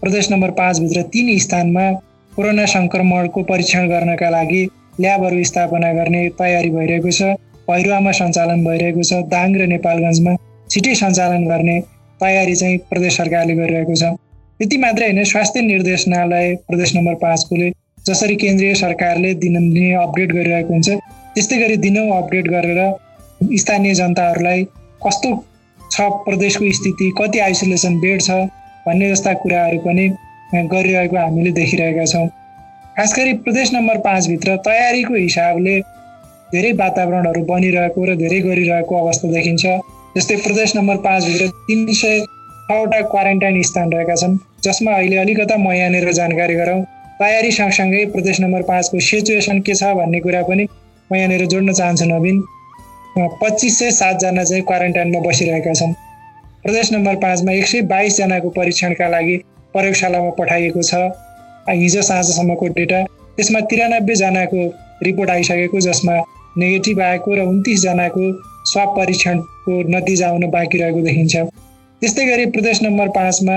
प्रदेश 0.00 0.30
नम्बर 0.32 0.50
पाँचभित्र 0.58 1.02
तिन 1.14 1.30
स्थानमा 1.38 1.86
कोरोना 2.32 2.64
सङ्क्रमणको 2.74 3.42
परीक्षण 3.50 3.88
गर्नका 3.88 4.30
लागि 4.30 4.62
ल्याबहरू 5.00 5.44
स्थापना 5.44 5.92
गर्ने 5.92 6.22
तयारी 6.38 6.70
भइरहेको 6.70 7.10
छ 7.10 7.30
भैरुवामा 7.70 8.12
सञ्चालन 8.18 8.64
भइरहेको 8.64 9.02
छ 9.10 9.22
दाङ 9.30 9.56
र 9.60 9.66
नेपालगञ्जमा 9.68 10.36
छिटै 10.70 10.94
सञ्चालन 11.02 11.46
गर्ने 11.48 11.80
तयारी 12.20 12.54
चाहिँ 12.56 12.78
प्रदेश 12.90 13.16
सरकारले 13.16 13.54
गरिरहेको 13.54 13.94
छ। 13.94 14.14
त्यति 14.60 14.76
मात्रै 14.78 15.06
होइन 15.06 15.24
स्वास्थ्य 15.24 15.60
निर्देशनालय 15.62 16.54
प्रदेश 16.68 16.94
नम्बर 16.96 17.14
पाँचकोले 17.22 17.70
जसरी 18.06 18.34
केन्द्रीय 18.42 18.74
सरकारले 18.74 19.32
दिनदिनै 19.42 19.92
अपडेट 20.00 20.32
गरिरहेको 20.32 20.72
हुन्छ 20.72 20.88
त्यस्तै 21.34 21.56
गरी 21.58 21.76
दिनौँ 21.84 22.06
अपडेट 22.16 22.48
गरेर 22.48 22.80
स्थानीय 23.62 23.94
जनताहरूलाई 24.00 24.62
कस्तो 25.06 25.30
छ 25.78 26.06
प्रदेशको 26.26 26.70
स्थिति 26.78 27.10
कति 27.18 27.38
आइसोलेसन 27.46 27.98
बेड 28.04 28.22
छ 28.22 28.36
भन्ने 28.86 29.10
जस्ता 29.10 29.32
कुराहरू 29.42 29.78
पनि 29.86 30.06
गरिरहेको 30.54 31.16
हामीले 31.16 31.50
देखिरहेका 31.52 32.04
छौँ। 32.12 32.26
खास 32.96 33.14
गरी 33.18 33.32
प्रदेश 33.44 33.72
नम्बर 33.74 33.98
पाँचभित्र 34.06 34.56
तयारीको 34.66 35.14
हिसाबले 35.14 35.74
धेरै 36.52 36.72
वातावरणहरू 36.80 37.42
बनिरहेको 37.50 38.04
र 38.04 38.14
धेरै 38.22 38.40
गरिरहेको 38.46 38.94
अवस्था 38.96 39.32
देखिन्छ। 39.32 39.64
जस्तै 40.16 40.36
प्रदेश 40.46 40.76
नम्बर 40.76 40.96
पाँचभित्र 41.06 41.48
तिन 41.66 41.86
सय 42.02 42.20
छवटा 42.68 43.00
क्वारेन्टाइन 43.12 43.62
स्थान 43.62 43.92
रहेका 43.92 44.14
छन् 44.16 44.36
जसमा 44.64 44.92
अहिले 44.92 45.16
अलिकता 45.18 45.56
म 45.56 45.72
यहाँनिर 45.72 46.12
जानकारी 46.12 46.54
गराउँ 46.54 46.82
तयारी 47.18 47.50
सँगसँगै 47.52 48.04
प्रदेश 48.12 48.40
नम्बर 48.40 48.62
पाँचको 48.68 49.00
सिचुएसन 49.00 49.60
के 49.60 49.74
छ 49.74 49.90
भन्ने 49.94 50.20
कुरा 50.20 50.42
पनि 50.42 50.64
म 51.12 51.16
यहाँनिर 51.16 51.44
जोड्न 51.46 51.72
चाहन्छु 51.72 52.04
नवीन। 52.04 52.40
पच्चिस 53.42 53.78
सय 53.78 53.90
सातजना 53.90 54.44
चाहिँ 54.44 54.62
क्वारेन्टाइनमा 54.64 55.20
बसिरहेका 55.26 55.72
छन्। 55.74 55.92
प्रदेश 56.64 56.92
नम्बर 56.92 57.16
पाँचमा 57.24 57.52
एक 57.52 57.66
सय 57.68 57.82
बाइसजनाको 57.92 58.48
परीक्षणका 58.56 59.08
लागि 59.08 59.36
प्रयोगशालामा 59.74 60.30
पठाइएको 60.38 60.82
छ। 60.82 60.94
हिजो 61.68 62.02
साँझसम्मको 62.02 62.66
डेटा। 62.78 63.02
त्यसमा 63.36 63.60
तिरानब्बेजनाको 63.68 64.62
रिपोर्ट 65.04 65.30
आइसकेको 65.30 65.80
जसमा 65.80 66.16
नेगेटिभ 66.56 67.00
आएको 67.10 67.34
र 67.34 67.46
उन्तिसजनाको 67.52 68.24
स्वाप 68.72 68.96
परीक्षणको 68.96 69.72
नतिजा 69.96 70.28
आउन 70.28 70.50
बाँकी 70.50 70.78
रहेको 70.78 71.00
देखिन्छ। 71.04 71.36
त्यस्तै 72.04 72.24
गरी 72.26 72.44
प्रदेश 72.54 72.78
नम्बर 72.82 73.08
पाँचमा 73.12 73.54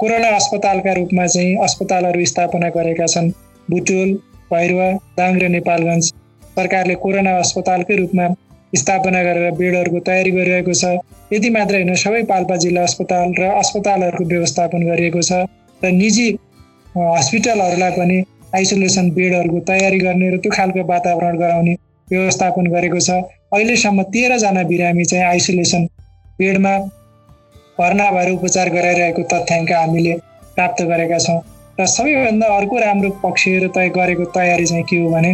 कोरोना 0.00 0.28
अस्पतालका 0.34 0.92
रूपमा 0.94 1.24
चाहिँ 1.26 1.54
अस्पतालहरू 1.62 2.24
स्थापना 2.30 2.68
गरेका 2.76 3.06
छन्। 3.14 3.30
बुटोल 3.68 4.10
भैरुवा 4.50 4.86
दाङ 5.16 5.38
र 5.40 5.48
नेपालगञ्ज 5.54 6.10
सरकारले 6.56 6.94
कोरोना 7.04 7.32
अस्पतालकै 7.38 7.96
रूपमा 8.00 8.26
स्थापना 8.74 9.22
गरेर 9.28 9.50
बेडहरूको 9.60 10.02
तयारी 10.08 10.30
गरिरहेको 10.36 10.74
छ। 10.74 10.92
यति 11.32 11.50
मात्र 11.56 11.74
होइन 11.74 11.94
सबै 12.04 12.22
पाल्पा 12.30 12.56
जिल्ला 12.64 12.84
अस्पताल 12.90 13.34
र 13.40 13.50
अस्पतालहरूको 13.62 14.28
व्यवस्थापन 14.34 14.86
गरिएको 14.90 15.24
छ 15.30 15.42
र 15.80 15.92
निजी 15.98 16.28
हस्पिटलहरूलाई 16.94 17.98
पनि 17.98 18.20
आइसोलेसन 18.60 19.10
बेडहरूको 19.18 19.64
तयारी 19.72 20.00
गर्ने 20.06 20.30
र 20.30 20.40
त्यो 20.46 20.54
खालको 20.54 20.86
वातावरण 20.92 21.42
गराउने 21.42 21.74
व्यवस्थापन 22.08 22.72
गरेको 22.76 23.02
छ। 23.02 23.18
अहिलेसम्म 23.50 24.08
तेह्रजना 24.14 24.64
बिरामी 24.72 25.10
चाहिँ 25.10 25.26
आइसोलेसन 25.34 25.90
बेडमा 26.38 26.78
भर्ना 27.80 28.10
भएर 28.10 28.30
उपचार 28.30 28.68
गराइरहेको 28.70 29.22
तथ्याङ्क 29.32 29.72
हामीले 29.74 30.14
प्राप्त 30.56 30.82
गरेका 30.90 31.18
छौँ 31.26 31.38
र 31.80 31.86
सबैभन्दा 31.88 32.46
अर्को 32.56 32.78
राम्रो 32.80 33.10
पक्ष 33.22 33.44
र 33.62 33.68
तय 33.74 33.88
गरेको 33.94 34.24
तयारी 34.32 34.66
चाहिँ 34.66 34.84
के 34.84 34.96
हो 35.02 35.10
भने 35.10 35.32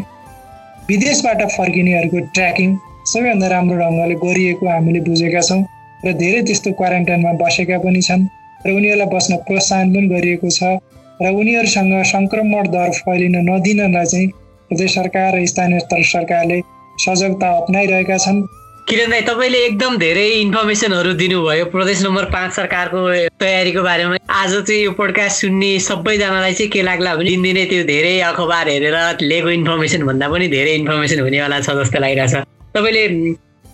विदेशबाट 0.89 1.43
फर्किनेहरूको 1.53 2.21
ट्र्याकिङ 2.33 2.77
सबैभन्दा 3.07 3.49
राम्रो 3.49 3.79
ढङ्गले 3.79 4.17
गरिएको 4.21 4.69
हामीले 4.69 5.01
बुझेका 5.07 5.43
छौँ 5.49 5.63
र 6.05 6.13
धेरै 6.21 6.43
त्यस्तो 6.43 6.73
क्वारेन्टाइनमा 6.81 7.33
बसेका 7.41 7.79
पनि 7.85 8.03
छन् 8.03 8.27
र 8.61 8.73
उनीहरूलाई 8.73 9.11
बस्न 9.13 9.37
प्रोत्साहन 9.47 9.95
पनि 9.95 10.09
गरिएको 10.09 10.51
छ 10.51 10.77
र 11.23 11.33
उनीहरूसँग 11.41 11.93
सङ्क्रमण 12.09 12.71
दर 12.73 12.91
फैलिन 13.01 13.37
नदिनलाई 13.49 14.07
चाहिँ 14.07 14.29
प्रदेश 14.71 14.95
सरकार 14.95 15.37
र 15.37 15.47
स्थानीय 15.47 15.81
सरकारले 16.07 16.61
सजगता 16.99 17.51
अप्नाइरहेका 17.57 18.17
छन्। 18.19 18.41
किरण 18.87 19.11
दाई 19.11 19.21
तपाईँले 19.27 19.59
एकदम 19.67 19.97
धेरै 19.99 20.27
इन्फर्मेसनहरू 20.41 21.13
दिनुभयो। 21.19 21.65
प्रदेश 21.75 22.03
नम्बर 22.03 22.25
पाँच 22.31 22.53
सरकारको 22.55 23.01
तयारीको 23.43 23.83
बारेमा। 23.83 24.17
आज 24.23 24.53
चाहिँ 24.63 24.83
यो 24.83 24.91
पोडकास्ट 24.95 25.41
सुन्ने 25.43 25.71
सबैजनालाई 25.83 26.55
चाहिँ 26.55 26.71
के 26.71 26.83
लाग्ला 26.87 27.15
भने 27.19 27.31
दिनदिनै 27.31 27.65
त्यो 27.67 27.83
धेरै 27.83 28.15
अखबार 28.31 28.69
हेरेर 28.69 28.97
लिएको 29.27 29.51
इन्फर्मेसन 29.51 30.07
भन्दा 30.07 30.29
पनि 30.31 30.49
धेरै 30.55 30.75
इन्फर्मेसन 30.87 31.21
हुनेवाला 31.21 31.61
छ 31.67 31.75
जस्तो 31.83 31.99
लागिरहेछ। 31.99 32.35
तपाईँले 32.79 33.05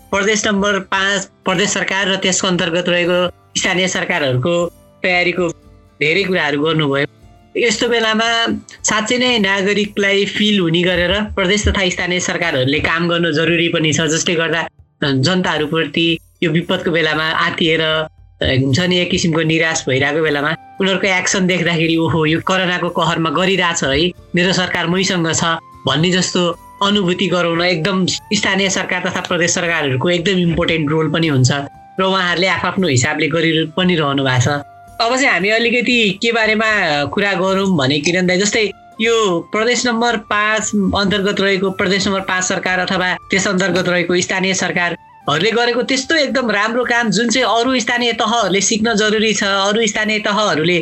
प्रदेश 0.09 0.47
नम्बर 0.47 0.79
पाँच 0.89 1.29
प्रदेश 1.45 1.69
सरकार 1.69 2.03
र 2.09 2.15
त्यसको 2.25 2.47
अन्तर्गत 2.47 2.89
रहेको 2.89 3.19
स्थानीय 3.61 3.87
सरकारहरूको 3.93 4.55
तयारीको 5.05 5.45
धेरै 6.01 6.23
कुराहरू 6.25 6.57
गर्नुभयो। 6.65 7.07
यस्तो 7.61 7.85
बेलामा 7.87 8.29
साँच्चै 8.81 9.17
नै 9.21 9.31
नागरिकलाई 9.45 10.25
फिल 10.35 10.59
हुने 10.59 10.81
गरेर 10.81 11.13
प्रदेश 11.37 11.67
तथा 11.69 11.89
स्थानीय 11.95 12.19
सरकारहरूले 12.33 12.79
काम 12.81 13.09
गर्नु 13.09 13.31
जरुरी 13.37 13.67
पनि 13.77 13.93
छ 13.93 14.09
जसले 14.09 14.41
गर्दा 14.41 14.69
जनताहरूप्रति 15.03 16.07
यो 16.43 16.51
विपदको 16.51 16.91
बेलामा 16.91 17.27
आतिएर 17.47 17.81
हुन्छ 18.43 18.79
नि 18.79 18.97
एक 18.99 19.09
किसिमको 19.11 19.41
निराश 19.51 19.83
भइरहेको 19.87 20.21
बेलामा 20.23 20.51
उनीहरूको 20.81 21.07
एक्सन 21.07 21.47
देख्दाखेरि 21.47 21.95
ओहो 21.97 22.25
यो 22.25 22.39
कोरोनाको 22.47 22.89
कहरमा 22.89 23.29
गरिरहेछ 23.29 23.83
है 23.83 24.11
मेरो 24.35 24.53
सरकार 24.53 24.87
मैसँग 24.87 25.31
छ 25.33 25.57
भन्ने 25.87 26.11
जस्तो 26.11 26.41
अनुभूति 26.83 27.27
गराउन 27.27 27.61
एकदम 27.61 28.05
स्थानीय 28.39 28.69
सरकार 28.69 29.09
तथा 29.09 29.21
प्रदेश 29.27 29.51
सरकारहरूको 29.51 30.09
एकदम 30.09 30.39
इम्पोर्टेन्ट 30.49 30.89
रोल 30.91 31.11
पनि 31.13 31.27
हुन्छ 31.27 31.51
र 31.99 32.03
उहाँहरूले 32.03 32.47
आफ्नो 32.47 32.87
हिसाबले 32.87 33.27
गरि 33.27 33.51
पनि 33.77 33.95
रहनु 33.95 34.23
भएको 34.23 34.41
छ। 34.41 34.61
अब 35.01 35.15
चाहिँ 35.15 35.29
हामी 35.29 35.49
अलिकति 35.49 35.97
के 36.21 36.31
बारेमा 36.31 36.69
कुरा 37.13 37.33
गरौँ 37.33 37.67
भने 37.77 37.99
किरण 37.99 38.27
दाई 38.27 38.37
जस्तै 38.37 38.65
यो 39.03 39.39
प्रदेश 39.51 39.85
नम्बर 39.85 40.17
पाँच 40.29 40.71
अन्तर्गत 40.95 41.39
रहेको 41.41 41.69
प्रदेश 41.71 42.07
नम्बर 42.07 42.21
पाँच 42.21 42.43
सरकार 42.43 42.79
अथवा 42.79 43.07
त्यस 43.31 43.47
अन्तर्गत 43.47 43.89
रहेको 43.89 44.19
स्थानीय 44.21 44.53
सरकारहरूले 44.53 45.51
गरेको 45.51 45.81
त्यस्तो 45.83 46.15
एकदम 46.17 46.51
राम्रो 46.51 46.83
काम 46.85 47.09
जुन 47.09 47.29
चाहिँ 47.29 47.47
अरू 47.49 47.79
स्थानीय 47.79 48.13
तहहरूले 48.13 48.61
सिक्न 48.61 48.93
जरुरी 48.95 49.33
छ 49.33 49.49
अरू 49.63 49.87
स्थानीय 49.87 50.19
तहहरूले 50.19 50.77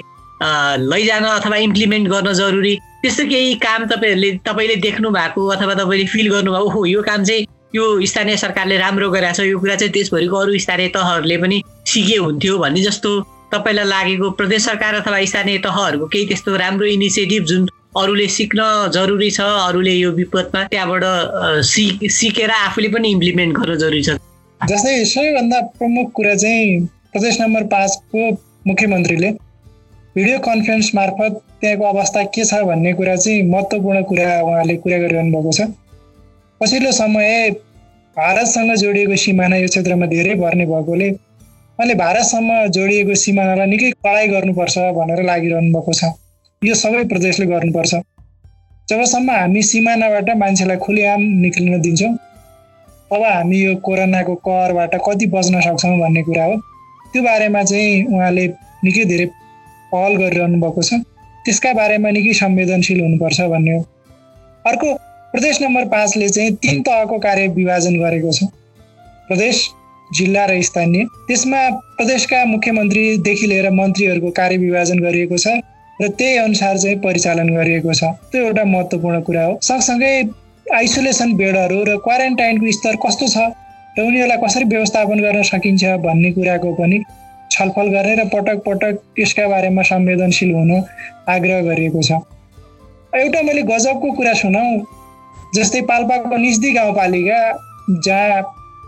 लैजान 0.85 1.25
अथवा 1.25 1.57
इम्प्लिमेन्ट 1.61 2.09
गर्न 2.09 2.33
जरुरी 2.33 2.75
त्यस्तो 3.01 3.25
केही 3.25 3.55
काम 3.61 3.87
तपाईँहरूले 3.87 4.31
तपाईँले 4.45 4.75
देख्नु 4.81 5.09
भएको 5.11 5.47
अथवा 5.47 5.73
तपाईँले 5.73 6.05
फिल 6.07 6.29
गर्नुभएको 6.29 6.65
ओहो 6.65 6.85
यो 6.85 7.01
काम 7.01 7.23
चाहिँ 7.23 7.47
यो 7.75 7.89
स्थानीय 8.05 8.37
सरकारले 8.37 8.77
राम्रो 8.77 9.09
गरेको 9.09 9.33
छ 9.33 9.49
यो 9.49 9.59
कुरा 9.59 9.75
चाहिँ 9.75 9.93
देशभरिको 9.93 10.37
अरू 10.37 10.57
स्थानीय 10.59 10.93
तहहरूले 10.93 11.37
पनि 11.39 11.61
सिके 11.87 12.17
हुन्थ्यो 12.19 12.57
भन्ने 12.59 12.81
जस्तो 12.83 13.19
तपाईँलाई 13.53 13.85
लागेको 13.87 14.31
प्रदेश 14.39 14.65
सरकार 14.65 15.03
अथवा 15.03 15.25
स्थानीय 15.29 15.57
तहहरूको 15.63 16.07
केही 16.07 16.25
त्यस्तो 16.27 16.55
राम्रो 16.59 16.95
इनिसिएटिभ 16.95 17.53
जुन 17.53 17.69
अरूले 17.93 18.27
सिक्न 18.33 18.63
जरुरी 18.93 19.29
छ 19.31 19.45
अरूले 19.61 19.93
यो 19.93 20.11
विपदमा 20.17 20.63
त्यहाँबाट 20.71 21.03
सिक 21.69 22.03
सिकेर 22.17 22.49
आफूले 22.57 22.87
पनि 22.89 23.09
इम्प्लिमेन्ट 23.11 23.57
गर्न 23.57 23.77
जरुरी 23.79 24.01
छ। 24.03 24.15
जस्तै 24.61 24.93
सबैभन्दा 25.05 25.59
प्रमुख 25.79 26.11
कुरा 26.15 26.35
चाहिँ 26.43 26.79
प्रदेश 27.11 27.39
नम्बर 27.41 27.63
पाँचको 27.73 28.29
मुख्यमन्त्रीले 28.67 29.31
भिडियो 30.15 30.37
कन्फरेन्स 30.47 30.91
मार्फत 30.95 31.41
त्यहाँको 31.61 31.85
अवस्था 31.89 32.23
के 32.31 32.45
छ 32.45 32.61
भन्ने 32.71 32.93
कुरा 32.93 33.15
चाहिँ 33.15 33.43
महत्त्वपूर्ण 33.51 34.03
कुरा 34.13 34.29
उहाँले 34.41 34.75
कुरा 34.85 34.97
गरिरहनु 35.03 35.35
भएको 35.35 35.51
छ। 35.51 35.67
पछिल्लो 36.61 36.91
समय 36.93 37.49
भारतसँग 38.15 38.75
जोडिएको 38.85 39.15
सिमाना 39.25 39.55
यो 39.57 39.67
क्षेत्रमा 39.67 40.05
धेरै 40.15 40.35
भर्ने 40.39 40.65
भएकोले 40.71 41.09
अहिले 41.09 41.95
भारतसम्म 42.05 42.65
जोडिएको 42.79 43.15
सिमानालाई 43.19 43.67
निकै 43.67 43.91
कडाइ 43.99 44.27
गर्नुपर्छ 44.33 44.77
भनेर 44.95 45.23
लागिरहनु 45.25 45.77
भएको 45.77 45.99
छ। 45.99 46.15
यो 46.61 46.73
सबै 46.75 47.03
प्रदेशले 47.11 47.45
गर्नुपर्छ। 47.45 47.99
जबसम्म 48.87 49.29
हामी 49.31 49.61
सिमानाबाट 49.65 50.27
मान्छेलाई 50.41 50.77
खुलेआम 50.77 51.21
निक्लिन 51.41 51.79
दिन्छौँ 51.81 52.11
तब 53.11 53.23
हामी 53.25 53.57
यो 53.59 53.71
कोरोनाको 53.87 54.35
करबाट 54.47 54.93
कति 55.05 55.25
बच्न 55.33 55.61
सक्छौँ 55.61 55.97
भन्ने 55.99 56.21
कुरा 56.23 56.43
हो 56.45 56.57
त्यो 57.13 57.23
बारेमा 57.23 57.63
चाहिँ 57.63 58.05
उहाँले 58.05 58.45
निकै 58.85 59.05
धेरै 59.11 59.25
पहल 59.93 60.13
गरिरहनु 60.21 60.59
भएको 60.61 60.81
छ। 60.81 61.01
त्यसका 61.45 61.73
बारेमा 61.73 62.09
निकै 62.13 62.33
संवेदनशील 62.41 63.01
हुनुपर्छ 63.01 63.41
भन्ने 63.53 63.71
हो। 63.71 63.81
अर्को 64.65 64.93
प्रदेश 65.33 65.61
नम्बर 65.61 65.89
पाँचले 65.89 66.29
चाहिँ 66.29 66.55
तिन 66.61 66.81
तहको 66.85 67.17
कार्य 67.25 67.47
विभाजन 67.57 67.97
गरेको 68.05 68.31
छ। 68.37 68.53
प्रदेश 69.27 69.65
जिल्ला 70.13 70.45
र 70.45 70.61
स्थानीय। 70.61 71.03
त्यसमा 71.27 71.61
प्रदेशका 71.97 72.45
मुख्यमन्त्रीदेखि 72.53 73.47
लिएर 73.47 73.69
मन्त्रीहरूको 73.81 74.29
कार्य 74.39 74.57
विभाजन 74.67 74.99
गरिएको 75.01 75.37
छ। 75.37 75.57
र 76.01 76.07
त्यही 76.09 76.37
अनुसार 76.37 76.77
चाहिँ 76.77 76.97
परिचालन 76.99 77.49
गरिएको 77.55 77.93
छ। 77.93 78.03
त्यो 78.31 78.41
एउटा 78.43 78.63
महत्त्वपूर्ण 78.65 79.21
कुरा 79.21 79.43
हो। 79.45 79.57
सँगसँगै 79.61 80.13
आइसोलेसन 80.65 81.33
बेडहरू 81.37 81.83
र 81.83 81.97
क्वारेन्टाइनको 82.03 82.71
स्तर 82.71 82.95
कस्तो 83.05 83.27
छ 83.27 83.37
र 83.97 84.01
उनीहरूलाई 84.01 84.37
कसरी 84.43 84.65
व्यवस्थापन 84.65 85.19
गर्न 85.21 85.41
सकिन्छ 85.43 85.83
भन्ने 86.05 86.31
कुराको 86.31 86.73
पनि 86.73 86.97
छलफल 87.51 87.87
गरेर 87.91 88.23
पटक 88.33 88.63
पटक 88.65 88.93
त्यसका 89.15 89.47
बारेमा 89.47 89.81
संवेदनशील 89.83 90.53
हुन 90.55 90.71
आग्रह 91.27 91.61
गरिएको 91.61 92.01
छ। 92.01 92.11
एउटा 93.13 93.41
मैले 93.41 93.61
गजबको 93.67 94.11
कुरा 94.15 94.33
सुनाउँ 94.41 94.79
जस्तै 95.55 95.81
पाल्पाको 95.83 96.37
निस्दी 96.37 96.71
गाउँपालिका 96.71 97.39
जहाँ 97.99 98.41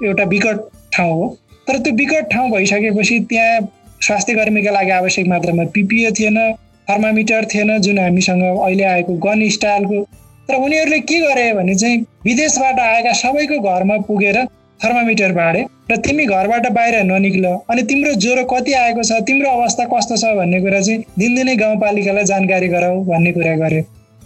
एउटा 0.07 0.23
विकट 0.33 0.57
ठाउँ 0.93 1.13
हो। 1.13 1.27
तर 1.67 1.77
त्यो 1.77 1.93
विकट 1.93 2.31
ठाउँ 2.31 2.49
भइसकेपछि 2.51 3.19
त्यहाँ 3.29 3.59
स्वास्थ्य 4.01 4.33
कर्मीका 4.35 4.71
लागि 4.71 4.91
आवश्यक 4.91 5.27
मात्रामा 5.27 5.63
पिपिए 5.73 6.11
थिएन 6.11 6.39
थर्मामिटर 6.87 7.45
थिएन 7.53 7.77
जुन 7.81 7.99
हामीसँग 7.99 8.43
अहिले 8.43 8.83
आएको 8.83 9.13
गन 9.25 9.47
स्टाइलको। 9.49 10.01
तर 10.47 10.55
उनीहरूले 10.55 10.99
के 10.99 11.19
गरे 11.19 11.53
भने 11.53 11.75
चाहिँ 11.75 11.99
विदेशबाट 12.25 12.79
आएका 12.79 13.13
सबैको 13.13 13.59
घरमा 13.59 13.97
पुगेर 14.07 14.43
थर्मामिटर 14.79 15.31
बाँडे 15.31 15.65
र 15.91 15.95
तिमी 15.97 16.25
घरबाट 16.25 16.67
बाहिर 16.71 17.03
ननिक्ल 17.03 17.45
अनि 17.71 17.81
तिम्रो 17.89 18.13
ज्वरो 18.23 18.43
कति 18.45 18.73
आएको 18.73 19.03
छ 19.03 19.19
तिम्रो 19.27 19.49
अवस्था 19.49 19.85
कस्तो 19.93 20.15
छ 20.17 20.33
भन्ने 20.37 20.59
कुरा 20.61 20.81
चाहिँ 20.81 21.03
दिनदिनै 21.19 21.55
गाउँपालिकालाई 21.55 22.23
जानकारी 22.25 22.67
गराऊ 22.67 23.03
भन्ने 23.05 23.31
कुरा 23.31 23.55
गर्यो 23.63 23.81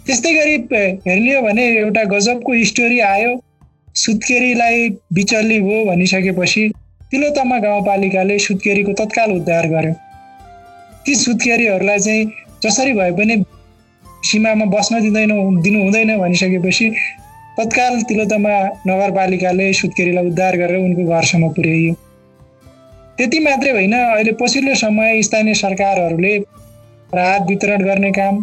त्यस्तै 0.06 0.32
गरी 0.34 0.56
हेर्ने 1.06 1.34
हो 1.34 1.42
भने 1.42 1.66
एउटा 1.76 2.04
गजबको 2.14 2.64
स्टोरी 2.64 2.98
आयो 3.06 3.30
सुत्केरीलाई 3.96 4.88
बिचल्ली 5.14 5.58
हो 5.58 5.84
भनिसकेपछि 5.84 6.68
तिलोतमा 7.10 7.58
गाउँपालिकाले 7.58 8.38
सुत्केरीको 8.38 8.92
तत्काल 8.98 9.30
उद्धार 9.32 9.66
गर्यो। 9.68 9.92
ती 11.06 11.14
सुत्केरीहरूलाई 11.14 11.98
चाहिँ 11.98 12.26
जसरी 12.62 12.92
भए 12.92 13.12
पनि 13.12 13.34
सीमामा 14.24 14.64
बस्न 14.66 15.00
दिँदैन 15.02 15.30
दिनु 15.62 15.82
हुँदैन 15.82 16.10
भनिसकेपछि 16.18 16.90
तत्काल 17.58 18.02
तिलोतमा 18.08 18.54
नगरपालिकाले 18.86 19.72
सुत्केरीलाई 19.72 20.26
उद्धार 20.26 20.56
गरेर 20.56 20.76
उनको 20.78 21.04
घरसम्म 21.06 21.48
पुर्याइयो। 21.54 21.94
त्यति 23.18 23.38
मात्रै 23.40 23.70
होइन 23.72 23.94
अहिले 23.94 24.32
पछिल्लो 24.40 24.74
समय 24.74 25.22
स्थानीय 25.22 25.54
सरकारहरूले 25.54 26.36
राहत 27.14 27.42
वितरण 27.48 27.84
गर्ने 27.84 28.10
काम 28.12 28.34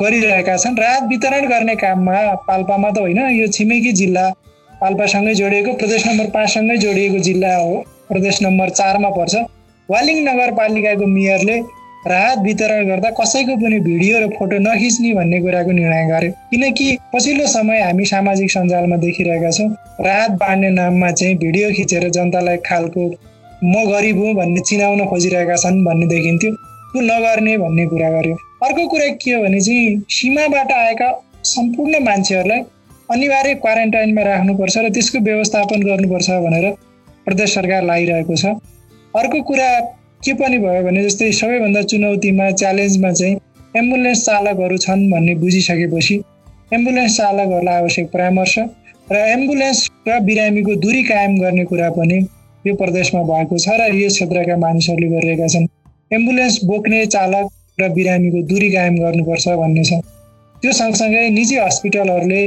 गरिरहेका 0.00 0.56
छन्। 0.56 0.76
राहत 0.78 1.02
वितरण 1.08 1.48
गर्ने 1.48 1.74
काममा 1.76 2.18
पाल्पामा 2.48 2.90
त 2.90 2.98
होइन 2.98 3.20
यो 3.30 3.46
छिमेकी 3.48 3.92
जिल्ला 3.92 4.26
पाल्पासँगै 4.80 5.34
जोडिएको 5.34 5.72
प्रदेश 5.74 6.06
नम्बर 6.06 6.30
पाँचसँगै 6.30 6.76
जोडिएको 6.78 7.18
जिल्ला 7.20 7.54
हो। 7.56 7.74
प्रदेश 8.08 8.42
नम्बर 8.42 8.68
चारमा 8.70 9.10
पर्छ। 9.10 9.34
वालिङ 9.88 10.16
नगरपालिकाको 10.28 11.06
मेयरले 11.08 11.56
राहत 12.06 12.38
वितरण 12.38 12.86
गर्दा 12.88 13.10
कसैको 13.10 13.56
पनि 13.56 13.78
भिडियो 13.80 14.18
र 14.20 14.28
फोटो 14.30 14.58
नखिच्ने 14.60 15.12
भन्ने 15.14 15.40
कुराको 15.40 15.72
निर्णय 15.72 16.04
गर्यो। 16.08 16.30
किनकि 16.50 16.86
पछिल्लो 17.12 17.46
समय 17.48 17.80
हामी 17.80 18.04
सामाजिक 18.04 18.50
सञ्जालमा 18.50 18.96
देखिरहेका 19.04 19.50
छौँ। 19.50 19.68
राहत 20.00 20.30
बाँड्ने 20.40 20.70
नाममा 20.70 21.10
चाहिँ 21.10 21.36
भिडियो 21.38 21.70
खिचेर 21.76 22.08
जनतालाई 22.10 22.56
खालको 22.66 23.08
म 23.64 23.84
गरिब 23.88 24.18
हुँ 24.18 24.34
भन्ने 24.34 24.60
चिनाउन 24.60 25.04
खोजिरहेका 25.06 25.56
छन् 25.56 25.84
भन्ने 25.84 26.06
देखिन्थ्यो। 26.06 26.52
त्यो 26.92 27.00
नगर्ने 27.02 27.56
भन्ने 27.58 27.86
कुरा 27.86 28.10
गर्यो। 28.10 28.36
अर्को 28.62 28.86
कुरा 28.88 29.08
के 29.24 29.32
हो 29.32 29.42
भने 29.42 29.60
चाहिँ 29.60 29.98
सीमाबाट 30.10 30.72
आएका 30.72 31.08
सम्पूर्ण 31.44 32.04
मान्छेहरूलाई 32.04 32.60
अनिवार्य 33.08 33.54
क्वारेन्टाइनमा 33.64 34.22
राख्नुपर्छ 34.22 34.76
र 34.78 34.90
त्यसको 34.92 35.18
व्यवस्थापन 35.24 35.82
गर्नुपर्छ 35.88 36.30
भनेर 36.44 36.70
प्रदेश 37.26 37.54
सरकार 37.54 37.82
लागिरहेको 37.84 38.36
छ। 38.36 38.44
अर्को 39.14 39.42
कुरा 39.48 39.68
के 40.24 40.32
पनि 40.34 40.58
भयो 40.58 40.82
भने 40.84 41.02
जस्तै 41.04 41.30
सबैभन्दा 41.38 41.80
चुनौतीमा 41.90 42.50
च्यालेन्जमा 42.60 43.10
चाहिँ 43.12 43.34
एम्बुलेन्स 43.76 44.24
चालकहरू 44.26 44.76
छन् 44.84 45.02
भन्ने 45.10 45.34
बुझिसकेपछि 45.40 46.14
एम्बुलेन्स 46.72 47.16
चालकहरूलाई 47.16 47.74
आवश्यक 47.80 48.06
परामर्श 48.12 48.54
र 49.12 49.16
एम्बुलेन्स 49.32 49.80
र 50.08 50.20
बिरामीको 50.28 50.74
दूरी 50.84 51.02
कायम 51.04 51.36
गर्ने 51.40 51.64
कुरा 51.72 51.88
पनि 51.96 52.18
यो 52.64 52.74
प्रदेशमा 52.74 53.22
भएको 53.30 53.58
छ 53.64 53.76
र 53.80 53.88
यो 53.94 54.08
क्षेत्रका 54.14 54.56
मानिसहरूले 54.64 55.08
गरिरहेका 55.14 55.48
छन्। 55.54 55.66
एम्बुलेन्स 56.10 56.54
बोक्ने 56.64 57.00
चालक 57.14 57.50
र 57.80 57.88
बिरामीको 57.98 58.40
दूरी 58.52 58.70
कायम 58.72 58.96
गर्नुपर्छ 59.02 59.48
भन्ने 59.60 59.84
छ। 59.84 60.00
त्यो 60.62 60.72
सँगसँगै 60.80 61.28
निजी 61.36 61.56
हस्पिटलहरूले 61.58 62.40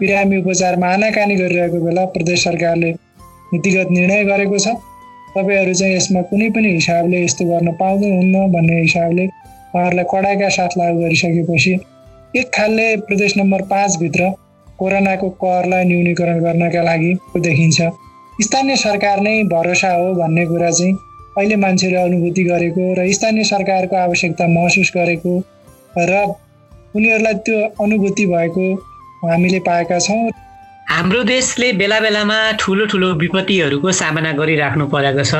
बिरामी 0.00 0.36
उपचारमा 0.42 0.88
आनाकानी 0.94 1.36
गरिरहेको 1.42 1.84
बेला 1.84 2.04
प्रदेश 2.16 2.44
सरकारले 2.44 2.90
नीतिगत 3.52 3.94
निर्णय 3.98 4.24
गरेको 4.30 4.58
छ। 4.58 4.74
तपाईँहरू 5.34 5.72
चाहिँ 5.74 5.94
यसमा 5.94 6.20
कुनै 6.30 6.48
पनि 6.56 6.68
हिसाबले 6.74 7.22
यस्तो 7.24 7.44
गर्न 7.44 7.72
पाउँदैनहुन्न 7.80 8.52
भन्ने 8.52 8.80
हिसाबले 8.80 9.24
उहाँहरूलाई 9.26 10.04
कडाइका 10.12 10.48
साथ 10.56 10.78
लागु 10.78 11.00
गरिसकेपछि 11.00 11.72
एक 12.34 12.50
खालले 12.54 12.86
प्रदेश 13.08 13.36
नम्बर 13.38 13.62
पाँचभित्र 13.70 14.30
कोरोनाको 14.78 15.28
करलाई 15.42 15.84
न्यूनीकरण 15.84 16.38
गर्नका 16.44 16.82
लागि 16.82 17.12
देखिन्छ। 17.38 17.82
स्थानीय 18.42 18.76
सरकार 18.76 19.20
नै 19.20 19.34
भरोसा 19.50 19.90
हो 19.94 20.14
भन्ने 20.14 20.44
कुरा 20.46 20.70
चाहिँ 20.70 20.94
अहिले 21.38 21.56
मान्छेले 21.56 21.96
अनुभूति 21.98 22.44
गरेको 22.44 22.92
र 22.94 23.10
स्थानीय 23.12 23.44
सरकारको 23.44 23.96
आवश्यकता 23.96 24.46
महसुस 24.48 24.92
गरेको 24.96 25.34
र 25.98 26.22
उनीहरूलाई 26.96 27.34
त्यो 27.46 27.58
अनुभूति 27.84 28.26
भएको 28.26 28.66
हामीले 29.28 29.58
पाएका 29.66 29.98
छौँ। 29.98 30.30
हाम्रो 30.88 31.22
देशले 31.24 31.72
बेला 31.72 31.98
बेलामा 32.00 32.36
ठुलो 32.60 32.84
ठुलो 32.86 33.08
विपत्तिहरूको 33.20 33.92
सामना 33.92 34.32
गरिराख्नु 34.32 34.86
परेको 34.86 35.24
छ। 35.24 35.34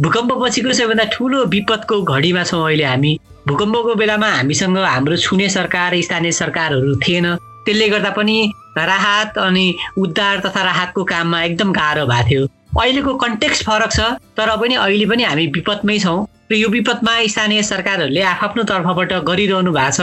भूकम्पपछिको 0.00 0.72
सबैभन्दा 0.72 1.04
ठुलो 1.14 1.44
विपदको 1.52 1.96
घडीमा 2.02 2.42
छौँ 2.44 2.62
अहिले 2.64 2.84
हामी। 2.84 3.12
भूकम्पको 3.48 3.94
बेलामा 3.94 4.28
हामीसँग 4.34 4.78
हाम्रो 4.78 5.16
छुने 5.16 5.48
सरकार 5.48 6.00
स्थानीय 6.02 6.32
सरकारहरू 6.40 6.96
थिएन। 7.04 7.26
त्यसले 7.64 7.88
गर्दा 7.88 8.10
पनि 8.18 8.36
राहत 8.76 9.38
अनि 9.38 9.66
उद्धार 9.98 10.40
तथा 10.46 10.62
राहतको 10.62 11.04
काममा 11.12 11.42
एकदम 11.44 11.72
गाह्रो 11.72 12.06
भएको 12.06 12.28
थियो। 12.28 12.42
अहिलेको 12.80 13.14
कन्टेक्स्ट 13.14 13.64
फरक 13.64 13.92
छ 13.92 14.00
तर 14.34 14.56
पनि 14.58 14.74
अहिले 14.74 15.06
पनि 15.06 15.22
हामी 15.22 15.46
विपदमै 15.54 15.98
छौँ। 15.98 16.18
र 16.50 16.54
यो 16.56 16.68
विपदमा 16.68 17.14
स्थानीय 17.30 17.62
सरकारहरूले 17.62 18.22
आफ्नो 18.34 18.62
तर्फबाट 18.66 19.12
गरिरहनु 19.30 19.72
भएको 19.72 19.92
छ 19.96 20.00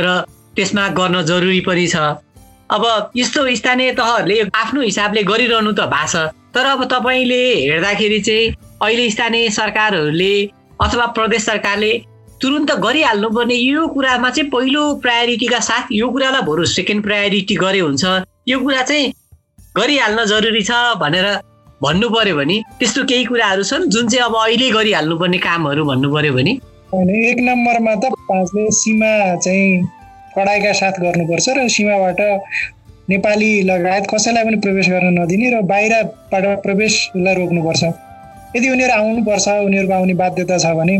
र 0.00 0.24
त्यसमा 0.56 0.88
गर्न 0.96 1.22
जरुरी 1.28 1.60
पनि 1.68 1.86
छ। 1.86 2.23
अब 2.74 3.10
यस्तो 3.16 3.42
स्थानीय 3.56 3.92
तहहरूले 3.98 4.40
आफ्नो 4.56 4.80
हिसाबले 4.82 5.22
गरिरहनु 5.24 5.72
त 5.72 5.86
भएको 5.92 6.06
छ 6.12 6.26
तर 6.54 6.66
अब 6.66 6.84
तपाईँले 6.92 7.42
हेर्दाखेरि 7.70 8.20
चाहिँ 8.20 8.50
अहिले 8.82 9.10
स्थानीय 9.10 9.48
सरकारहरूले 9.58 10.34
अथवा 10.80 11.06
प्रदेश 11.18 11.42
सरकारले 11.44 11.92
तुरुन्त 12.42 12.72
गरिहाल्नुपर्ने 12.84 13.54
यो 13.54 13.86
कुरामा 13.94 14.30
चाहिँ 14.30 14.50
पहिलो 14.50 14.82
प्रायोरिटीका 15.02 15.60
साथ 15.68 15.92
यो 15.92 16.08
कुरालाई 16.10 16.42
बरु 16.42 16.64
सेकेन्ड 16.74 17.02
प्रायोरिटी 17.02 17.54
गरे 17.56 17.78
हुन्छ। 17.78 18.04
यो 18.48 18.58
कुरा 18.60 18.82
चाहिँ 18.82 19.12
गरिहाल्न 19.78 20.24
जरुरी 20.26 20.62
छ 20.62 20.72
भनेर 21.00 21.26
भन्नु 21.82 22.08
पर्यो 22.10 22.36
भने 22.36 22.60
त्यस्तो 22.78 23.04
केही 23.10 23.24
कुराहरू 23.24 23.62
छन् 23.62 23.88
जुन 23.90 24.08
चाहिँ 24.08 24.24
अब 24.26 24.36
अहिले 24.36 24.70
गरिहाल्नुपर्ने 24.70 25.38
कामहरू 25.46 25.84
भन्नु 25.84 26.12
पर्यो 26.14 26.32
भने 26.34 26.52
एक 27.30 27.38
नम्बरमा 27.48 27.94
त 27.94 28.12
पाँचले 28.28 28.70
सीमा 28.82 29.12
चाहिँ 29.46 30.03
कडाइका 30.36 30.72
साथ 30.80 31.00
गर्नुपर्छ 31.00 31.46
र 31.56 31.68
सीमाबाट 31.68 32.20
नेपाली 33.10 33.50
लगायत 33.62 34.04
कसैलाई 34.10 34.44
पनि 34.44 34.56
प्रवेश 34.64 34.88
गर्न 34.88 35.18
नदिने 35.18 35.50
र 35.50 35.60
बाहिरबाट 35.70 36.44
प्रवेशलाई 36.62 37.34
रोक्नुपर्छ। 37.34 37.82
यदि 38.56 38.68
उनीहरू 38.70 38.92
आउनुपर्छ 38.94 39.48
उनीहरूको 39.66 39.94
आउने 39.94 40.14
बाध्यता 40.14 40.58
छ 40.58 40.66
भने 40.78 40.94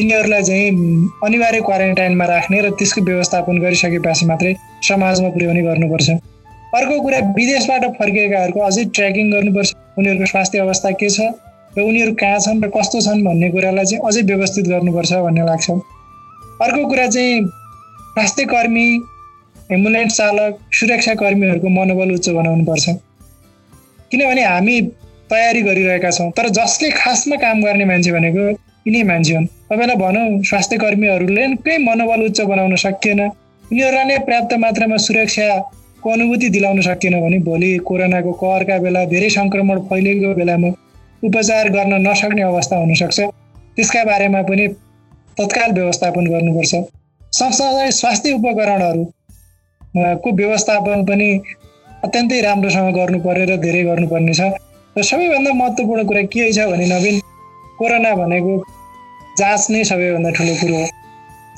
यिनीहरूलाई 0.00 0.42
चाहिँ 0.42 0.68
अनिवार्य 1.24 1.60
क्वारेन्टाइनमा 1.68 2.24
राख्ने 2.24 2.60
र 2.60 2.70
त्यसको 2.78 3.00
व्यवस्थापन 3.04 3.58
गरिसकेपछि 3.60 4.26
मात्रै 4.26 4.54
समाजमा 4.88 5.28
पुर्याउने 5.34 5.62
गर्नुपर्छ। 5.62 6.08
अर्को 6.78 7.00
कुरा 7.02 7.18
विदेशबाट 7.36 7.84
फर्किएकाहरूको 7.98 8.60
अझै 8.60 8.84
ट्र्याकिङ 8.96 9.30
गर्नुपर्छ। 9.32 9.70
उनीहरूको 9.98 10.26
स्वास्थ्य 10.32 10.58
अवस्था 10.58 10.90
के 11.00 11.08
छ 11.10 11.20
र 11.76 11.82
उनीहरू 11.82 12.12
कहाँ 12.20 12.38
छन् 12.44 12.62
र 12.64 12.68
कस्तो 12.76 13.00
छन् 13.06 13.24
भन्ने 13.24 13.48
कुरालाई 13.50 13.84
चाहिँ 13.84 14.02
अझै 14.08 14.22
व्यवस्थित 14.30 14.64
गर्नुपर्छ 14.68 15.12
भन्ने 15.26 15.42
लाग्छ। 15.46 15.70
अर्को 16.64 16.86
कुरा 16.88 17.06
चाहिँ 17.06 17.40
स्वास्थ्य 18.20 18.44
कर्मी 18.44 18.88
एम्बुलेन्स 19.72 20.16
चालक 20.16 20.56
सुरक्षाकर्मीहरूको 20.78 21.68
मनोबल 21.68 22.10
उच्च 22.14 22.28
बनाउनुपर्छ 22.30 22.88
किनभने 24.10 24.42
हामी 24.44 24.80
तयारी 25.30 25.62
गरिरहेका 25.62 26.10
छौँ 26.10 26.30
तर 26.36 26.48
जसले 26.58 26.90
खासमा 26.92 27.36
काम 27.44 27.62
गर्ने 27.64 27.84
मान्छे 27.84 28.12
भनेको 28.12 28.44
यिनै 28.86 29.02
मान्छे 29.12 29.34
हुन्। 29.34 29.46
तपाईँलाई 29.70 29.96
भनौँ 29.96 30.42
स्वास्थ्य 30.44 30.76
कर्मीहरूले 30.84 31.46
केही 31.64 31.78
मनोबल 31.84 32.26
उच्च 32.26 32.40
बनाउन 32.52 32.76
सकिएन। 32.84 33.20
उनीहरूलाई 33.20 34.04
नै 34.04 34.18
पर्याप्त 34.28 34.52
मात्रामा 34.66 34.96
सुरक्षाको 35.06 36.10
अनुभूति 36.12 36.48
दिलाउन 36.58 36.80
सकिएन 36.90 37.20
भने 37.24 37.38
भोलि 37.48 37.72
कोरोनाको 37.88 38.32
कहरका 38.36 38.78
बेला 38.84 39.04
धेरै 39.16 39.30
सङ्क्रमण 39.38 39.80
फैलिएको 39.88 40.34
बेलामा 40.36 40.76
उपचार 41.24 41.68
गर्न 41.72 42.04
नसक्ने 42.08 42.42
अवस्था 42.52 42.84
हुनसक्छ। 42.84 43.18
त्यसका 43.76 44.04
बारेमा 44.04 44.42
पनि 44.52 44.68
तत्काल 45.38 45.70
व्यवस्थापन 45.72 46.34
गर्नुपर्छ। 46.36 46.74
सँगसँगै 47.32 47.90
स्वास्थ्य 47.92 48.32
उपकरणहरू 48.32 49.04
को 50.22 50.32
व्यवस्थापन 50.36 51.04
पनि 51.06 51.28
अत्यन्तै 52.04 52.40
राम्रोसँग 52.40 52.94
गर्नु 52.94 53.18
पर्यो 53.20 53.44
र 53.50 53.56
धेरै 53.64 53.82
गर्नुपर्ने 53.84 54.34
छ। 54.34 54.40
र 54.96 55.02
सबैभन्दा 55.02 55.52
महत्त्वपूर्ण 55.54 56.04
कुरा 56.10 56.22
के 56.34 56.52
छ 56.52 56.66
भने 56.70 56.86
नवीन 56.90 57.16
कोरोना 57.78 58.12
भनेको 58.20 58.52
जाँच 59.38 59.66
नै 59.70 59.84
सबैभन्दा 59.90 60.30
ठुलो 60.36 60.54
कुरो 60.60 60.76
हो। 60.76 60.86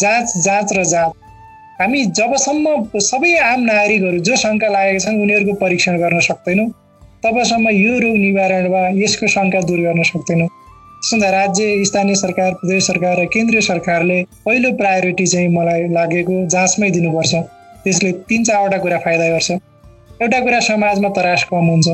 जाँच 0.00 0.26
जाँच 0.44 0.72
र 0.76 0.85
जाँच। 0.92 1.12
हामी 1.80 2.04
जबसम्म 2.18 2.66
सबै 3.00 3.32
आम 3.42 3.61
नागरिकहरू 3.64 4.18
जो 4.28 4.37
शङ्का 4.44 4.68
लागेका 4.76 5.04
छन् 5.04 5.20
उनीहरूको 5.22 5.54
परीक्षण 5.62 5.98
गर्न 5.98 6.20
सक्दैनौँ। 6.28 6.68
तबसम्म 7.24 7.66
यो 7.74 7.98
रोग 8.04 8.16
निवारण 8.26 8.66
वा 8.72 8.82
यसको 9.02 9.26
शङ्का 9.37 9.61
दूर 9.68 9.80
गर्न 9.88 10.02
सक्दैनौँ। 10.12 10.48
सुन्दा 11.02 11.28
राज्य 11.30 11.84
स्थानीय 11.84 12.14
सरकार 12.14 12.52
प्रदेश 12.54 12.86
सरकार 12.86 13.20
र 13.20 13.24
केन्द्रीय 13.26 13.60
सरकारले 13.60 14.20
पहिलो 14.44 14.70
प्रायोरिटी 14.72 15.24
चाहिँ 15.26 15.48
मलाई 15.50 15.88
लागेको 15.90 16.34
जाँचमै 16.46 16.90
दिनुपर्छ। 16.90 17.34
त्यसले 17.84 18.12
तिन 18.30 18.44
चारवटा 18.44 18.78
कुरा 18.78 18.98
फाइदा 19.04 19.28
गर्छ। 19.28 19.50
एउटा 20.22 20.40
कुरा 20.40 20.60
समाजमा 20.62 21.08
तरास 21.16 21.44
कम 21.50 21.66
हुन्छ। 21.66 21.88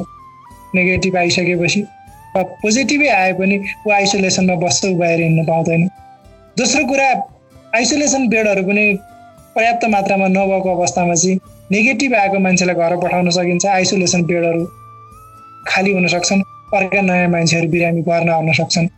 नेगेटिभ 0.74 1.16
आइसकेपछि 1.16 1.80
पोजिटिभै 2.36 3.08
आए 3.08 3.32
पनि 3.40 3.56
ऊ 3.86 3.90
आइसोलेसनमा 3.90 4.54
बस्छ 4.60 4.84
ऊ 4.84 4.94
बाहिर 5.00 5.20
हिँड्न 5.20 5.44
पाउँदैन। 5.46 5.88
दोस्रो 6.60 6.84
कुरा 6.92 7.08
आइसोलेसन 7.80 8.28
बेडहरू 8.28 8.62
पनि 8.68 8.84
पर्याप्त 9.56 9.84
मात्रामा 9.88 10.28
नभएको 10.36 10.76
अवस्थामा 10.76 11.14
चाहिँ 11.14 11.40
नेगेटिभ 11.72 12.14
आएको 12.14 12.38
मान्छेलाई 12.44 12.76
घर 12.76 12.96
पठाउन 13.00 13.30
सकिन्छ। 13.30 13.66
आइसोलेसन 13.72 14.22
बेडहरू 14.28 14.62
खाली 15.68 15.92
हुन 15.96 16.06
सक्छन्। 16.08 16.42
अर्का 16.76 17.00
नयाँ 17.00 17.28
मान्छेहरू 17.32 17.68
बिरामी 17.72 18.02
पर्न 18.04 18.28
आउन 18.30 18.52
सक्छन्। 18.52 18.88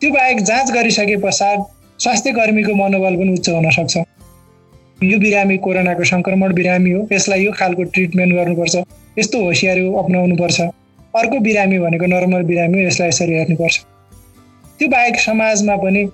त्यो 0.00 0.10
बाहेक 0.10 0.40
जाँच 0.42 0.70
गरिसके 0.72 1.16
पश्चात 1.22 1.58
स्वास्थ्य 2.00 2.32
कर्मीको 2.32 2.74
मनोबल 2.74 3.16
पनि 3.16 3.32
उच्च 3.32 3.48
हुनसक्छ 3.48 3.96
यो 5.02 5.18
बिरामी 5.18 5.56
कोरोनाको 5.64 6.04
सङ्क्रमण 6.04 6.52
बिरामी 6.54 6.90
हो। 6.90 7.00
यसलाई 7.12 7.44
यो 7.44 7.52
खालको 7.52 7.82
ट्रिटमेन्ट 7.94 8.34
गर्नुपर्छ। 8.34 8.76
यस्तो 9.18 9.42
होसियारी 9.44 9.82
अप्नाउनुपर्छ। 10.02 10.60
अर्को 11.20 11.38
बिरामी 11.46 11.78
भनेको 11.78 12.06
नर्मल 12.06 12.42
बिरामी 12.50 12.84
यसलाई 12.84 13.08
यसरी 13.08 13.34
हेर्नुपर्छ। 13.34 13.76
त्यो 14.78 14.88
बाहेक 14.88 15.20
समाजमा 15.20 15.76
पनि 15.84 16.04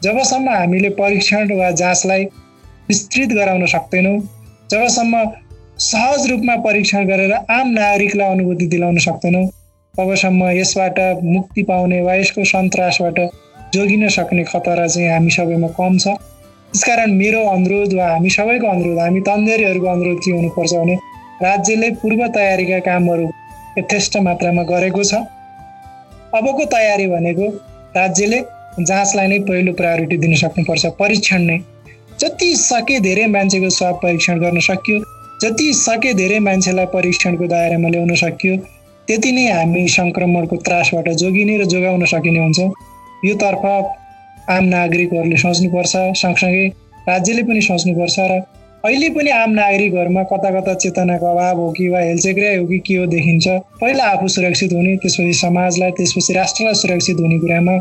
जबसम्म 0.00 0.48
हामीले 0.50 0.90
परीक्षण 0.98 1.54
वा 1.54 1.70
जाँचलाई 1.82 2.24
विस्तृत 2.88 3.32
गराउन 3.38 3.66
सक्दैनौँ 3.74 4.18
जबसम्म 4.70 5.24
सहज 5.80 6.30
रूपमा 6.30 6.56
परीक्षण 6.66 7.06
गरेर 7.08 7.32
आम 7.32 7.68
नागरिकलाई 7.78 8.30
अनुभूति 8.30 8.66
दिलाउन 8.74 8.98
सक्दैनौँ 9.06 9.46
तबसम्म 10.00 10.50
यसबाट 10.56 10.98
मुक्ति 11.24 11.62
पाउने 11.68 12.00
वा 12.02 12.14
यसको 12.14 12.44
सन्तासबाट 12.48 13.18
जोगिन 13.74 14.08
सक्ने 14.08 14.44
खतरा 14.44 14.86
चाहिँ 14.86 15.08
हामी 15.10 15.30
सबैमा 15.30 15.68
कम 15.76 15.98
छ। 15.98 16.16
त्यसकारण 16.72 17.12
मेरो 17.14 17.40
अनुरोध 17.48 17.92
वा 17.94 18.06
हामी 18.10 18.30
सबैको 18.30 18.66
अनुरोध 18.68 18.98
हामी 18.98 19.20
तन्देरीहरूको 19.28 19.86
अनुरोध 19.88 20.18
के 20.24 20.30
हुनुपर्छ 20.32 20.72
भने 20.72 20.94
राज्यले 21.42 21.90
पूर्व 22.00 22.26
तयारीका 22.36 22.78
कामहरू 22.86 23.26
यथेष्ट 23.78 24.16
मात्रामा 24.26 24.62
गरेको 24.70 25.02
छ। 25.04 25.14
अबको 26.34 26.64
तयारी 26.74 27.06
भनेको 27.06 27.46
राज्यले 27.96 28.40
जाँचलाई 28.80 29.26
नै 29.26 29.38
पहिलो 29.46 29.72
प्रायोरिटी 29.74 30.16
दिन 30.16 30.34
सक्नुपर्छ 30.42 30.86
परीक्षण 30.98 31.40
नै। 31.42 31.58
जति 32.20 32.54
सके 32.56 32.98
धेरै 33.00 33.26
मान्छेको 33.36 33.70
स्वाब 33.70 34.00
परीक्षण 34.02 34.40
गर्न 34.40 34.60
सकियो 34.62 34.98
जति 35.42 35.72
सके 35.76 36.12
धेरै 36.14 36.38
मान्छेलाई 36.48 36.86
परीक्षणको 36.94 37.46
दायरामा 37.46 37.88
ल्याउन 37.88 38.14
सकियो 38.22 38.56
त्यति 39.08 39.30
नै 39.32 39.44
हामी 39.50 39.82
सङ्क्रमणको 39.88 40.56
त्रासबाट 40.66 41.08
जोगिने 41.20 41.56
र 41.58 41.64
जोगाउन 41.72 42.04
सकिने 42.12 42.40
हुन्छ। 42.40 42.60
योतर्फ 43.24 43.64
आम 44.50 44.64
नागरिकहरूले 44.68 45.36
सोच्नुपर्छ 45.36 45.92
सँगसँगै 46.22 46.66
राज्यले 47.08 47.42
पनि 47.42 47.60
सोच्नुपर्छ 47.62 48.16
र 48.30 48.40
अहिले 48.84 49.08
पनि 49.12 49.30
आम 49.30 49.50
नागरिकहरूमा 49.52 50.22
कता 50.30 50.50
कता 50.50 50.74
चेतनाको 50.82 51.26
अभाव 51.26 51.58
हो 51.60 51.70
कि 51.76 51.88
वा 51.88 52.00
हेलचेक्राइ 52.00 52.56
हो 52.56 52.66
कि 52.66 52.78
के 52.86 52.94
हो 52.96 53.06
देखिन्छ। 53.06 53.46
पहिला 53.80 54.04
आफू 54.12 54.28
सुरक्षित 54.34 54.72
हुने 54.72 54.96
त्यसपछि 54.96 55.32
समाजलाई 55.40 55.90
त्यसपछि 55.98 56.32
राष्ट्रलाई 56.32 56.74
सुरक्षित 56.82 57.20
हुने 57.20 57.38
कुरामा 57.38 57.74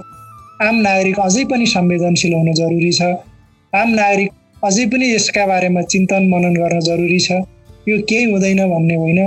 आम 0.68 0.76
नागरिक 0.88 1.20
अझै 1.20 1.44
पनि 1.52 1.66
संवेदनशील 1.66 2.34
हुन 2.34 2.52
जरुरी 2.54 2.92
छ। 2.92 3.02
आम 3.74 3.90
नागरिक 3.96 4.32
अझै 4.64 4.86
पनि 4.92 5.06
यसका 5.14 5.46
बारेमा 5.48 5.82
चिन्तन 5.94 6.28
मनन 6.30 6.54
गर्न 6.60 6.80
जरुरी 6.90 7.20
छ। 7.20 7.32
यो 7.88 7.98
केही 8.10 8.32
हुँदैन 8.32 8.62
भन्ने 8.70 8.96
होइन। 8.96 9.20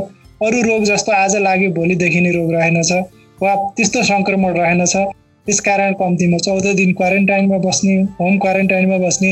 अरू 0.42 0.60
रोग 0.62 0.84
जस्तो 0.84 1.12
आज 1.12 1.34
लाग्यो 1.38 1.70
भोलि 1.72 1.94
देखिने 1.96 2.30
रोग 2.32 2.52
रहेनछ 2.52 2.92
वा 3.42 3.54
त्यस्तो 3.76 4.02
सङ्क्रमण 4.04 4.54
रहेनछ 4.54 4.94
त्यसकारण 5.46 5.92
कम्तीमा 6.00 6.38
चौध 6.46 6.66
दिन 6.76 6.92
क्वारेन्टाइनमा 7.00 7.58
बस्ने 7.66 7.94
होम 8.20 8.38
क्वारेन्टाइनमा 8.38 8.96
बस्ने 9.04 9.30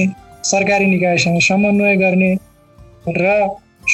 सरकारी 0.51 0.87
निकायसँग 0.87 1.41
समन्वय 1.49 1.97
गर्ने 2.03 2.31
र 3.17 3.33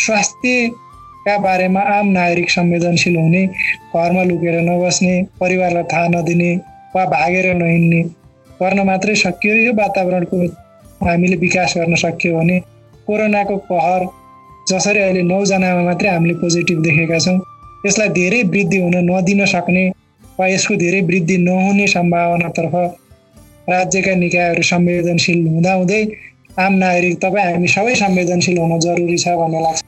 स्वास्थ्यका 0.02 1.38
बारेमा 1.46 1.81
आम 1.94 2.11
नागरिक 2.18 2.50
संवेदनशील 2.50 3.16
हुने 3.16 3.42
घरमा 3.46 4.22
लुकेर 4.24 4.61
नबस्ने 4.68 5.16
परिवारलाई 5.40 5.88
थाहा 5.92 6.09
नदिने 6.16 6.52
वा 6.96 7.05
भागेर 7.16 7.52
नहिँड्ने 7.55 8.02
गर्न 8.61 8.87
मात्रै 8.87 9.14
सकियो। 9.24 9.55
यो 9.57 9.72
वातावरणको 9.81 10.44
हामीले 11.07 11.37
विकास 11.37 11.74
गर्न 11.79 11.94
सक्यो 12.05 12.37
भने 12.38 12.61
कोरोनाको 13.09 13.57
कहर 13.72 14.07
जसरी 14.68 15.00
अहिले 15.00 15.22
नौजनामा 15.22 15.83
मात्रै 15.88 16.09
हामीले 16.11 16.35
पोजिटिभ 16.42 16.79
देखेका 16.83 17.18
छौँ 17.24 17.38
यसलाई 17.87 18.09
धेरै 18.18 18.40
वृद्धि 18.55 18.79
हुन 18.85 18.96
नदिन 19.11 19.44
सक्ने 19.55 19.85
वा 20.38 20.46
यसको 20.48 20.74
धेरै 20.85 21.00
वृद्धि 21.11 21.37
नहुने 21.48 21.87
सम्भावनातर्फ 21.94 22.74
राज्यका 23.70 24.14
निकायहरू 24.22 24.62
संवेदनशील 24.70 25.38
हुँदाहुँदै 25.55 26.00
आम 26.64 26.72
नागरिक 26.83 27.14
तपाईँ 27.22 27.46
हामी 27.52 27.68
सबै 27.76 27.94
संवेदनशील 28.02 28.59
हुन 28.59 28.72
जरुरी 28.87 29.18
छ 29.24 29.37
भन्ने 29.38 29.61
लाग्छ। 29.66 29.81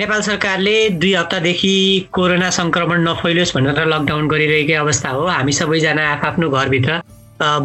नेपाल 0.00 0.20
सरकारले 0.22 0.76
दुई 1.02 1.12
हप्तादेखि 1.14 1.74
कोरोना 2.14 2.48
सङ्क्रमण 2.60 2.98
नफैलियोस् 3.08 3.54
भनेर 3.56 3.82
लकडाउन 3.92 4.28
गरिरहेकै 4.32 4.76
अवस्था 4.84 5.08
हो। 5.18 5.26
हामी 5.26 5.52
सबैजना 5.58 6.04
आफ्नो 6.14 6.50
घरभित्र 6.50 6.90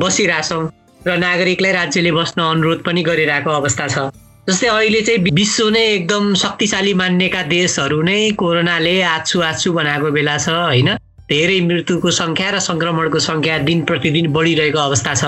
बसिरहेछौँ 0.02 0.64
र 1.08 1.18
नागरिकलाई 1.26 1.72
राज्यले 1.82 2.12
बस्न 2.20 2.42
अनुरोध 2.42 2.80
पनि 2.86 3.02
गरिरहेको 3.10 3.52
अवस्था 3.62 3.88
छ। 3.88 4.10
जस्तै 4.50 4.68
अहिले 4.70 5.00
चाहिँ 5.02 5.32
विश्व 5.34 5.70
नै 5.74 5.82
एकदम 5.92 6.34
शक्तिशाली 6.38 6.94
मान्नेका 6.94 7.42
देशहरू 7.50 8.02
नै 8.06 8.18
कोरोनाले 8.38 8.92
आछु 9.12 9.42
आछु 9.42 9.72
बनाएको 9.74 10.12
बेला 10.18 10.36
छ 10.38 10.54
होइन? 10.54 10.90
धेरै 11.32 11.56
मृत्युको 11.70 12.12
सङ्ख्या 12.18 12.50
र 12.54 12.60
सङ्क्रमणको 12.66 13.20
सङ्ख्या 13.28 13.56
दिन 13.70 13.82
प्रतिदिन 13.90 14.30
बढिरहेको 14.36 14.80
अवस्था 14.84 15.14
छ। 15.22 15.24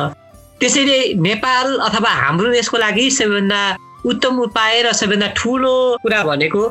त्यसैले 0.62 1.00
नेपाल 1.28 1.68
अथवा 1.88 2.12
हाम्रो 2.22 2.54
देशको 2.58 2.78
लागि 2.86 3.10
सबैभन्दा 3.18 3.62
उत्तम 4.06 4.40
उपाय 4.46 4.82
र 4.86 4.94
सबैभन्दा 5.02 5.34
ठुलो 5.34 5.74
कुरा 6.06 6.22
भनेको 6.30 6.62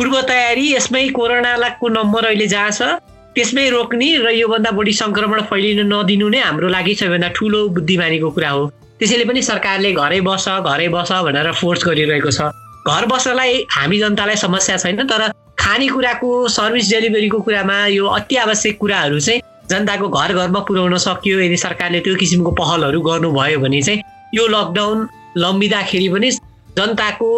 पूर्व 0.00 0.20
तयारी 0.32 0.66
यसमै 0.72 1.06
कोरोनाको 1.20 1.94
नम्बर 2.00 2.32
अहिले 2.32 2.46
जहाँ 2.56 2.70
छ 2.80 2.90
त्यसमै 3.36 3.68
रोक्ने 3.76 4.08
र 4.24 4.36
योभन्दा 4.40 4.70
बढी 4.80 4.92
सङ्क्रमण 5.04 5.48
फैलिन 5.52 5.86
नदिनु 5.92 6.28
नै 6.32 6.40
हाम्रो 6.48 6.76
लागि 6.76 6.94
सबैभन्दा 7.04 7.28
ठुलो 7.36 7.60
बुद्धिमानीको 7.76 8.30
कुरा 8.36 8.50
हो। 8.56 8.64
त्यसैले 9.00 9.24
पनि 9.24 9.42
सरकारले 9.42 9.92
घरै 9.92 10.20
बस 10.20 10.48
घरै 10.48 10.88
बस 10.94 11.12
भनेर 11.26 11.52
फोर्स 11.60 11.84
गरिरहेको 11.84 12.30
छ। 12.30 12.52
घर 12.86 13.04
बस्नलाई 13.12 13.64
हामी 13.76 13.98
जनतालाई 14.00 14.36
समस्या 14.36 14.76
छैन 14.76 15.02
तर 15.08 15.22
खानेकुराको 15.58 16.28
सर्भिस 16.48 16.90
डेलिभरीको 16.90 17.40
कुरामा 17.40 17.76
यो 17.96 18.06
अति 18.18 18.36
आवश्यक 18.44 18.78
कुराहरू 18.78 19.20
चाहिँ 19.20 19.40
जनताको 19.70 20.08
घर 20.08 20.32
घरमा 20.34 20.60
पुर्याउन 20.68 20.96
सकियो 20.98 21.40
यदि 21.40 21.56
सरकारले 21.56 22.00
त्यो 22.04 22.14
किसिमको 22.20 22.50
पहलहरू 22.60 23.00
गर्नुभयो 23.00 23.58
भने 23.64 23.82
चाहिँ 23.82 24.02
यो 24.34 24.46
लकडाउन 24.46 25.08
लम्बिँदाखेरि 25.36 26.08
पनि 26.14 26.30
जनताको 26.78 27.28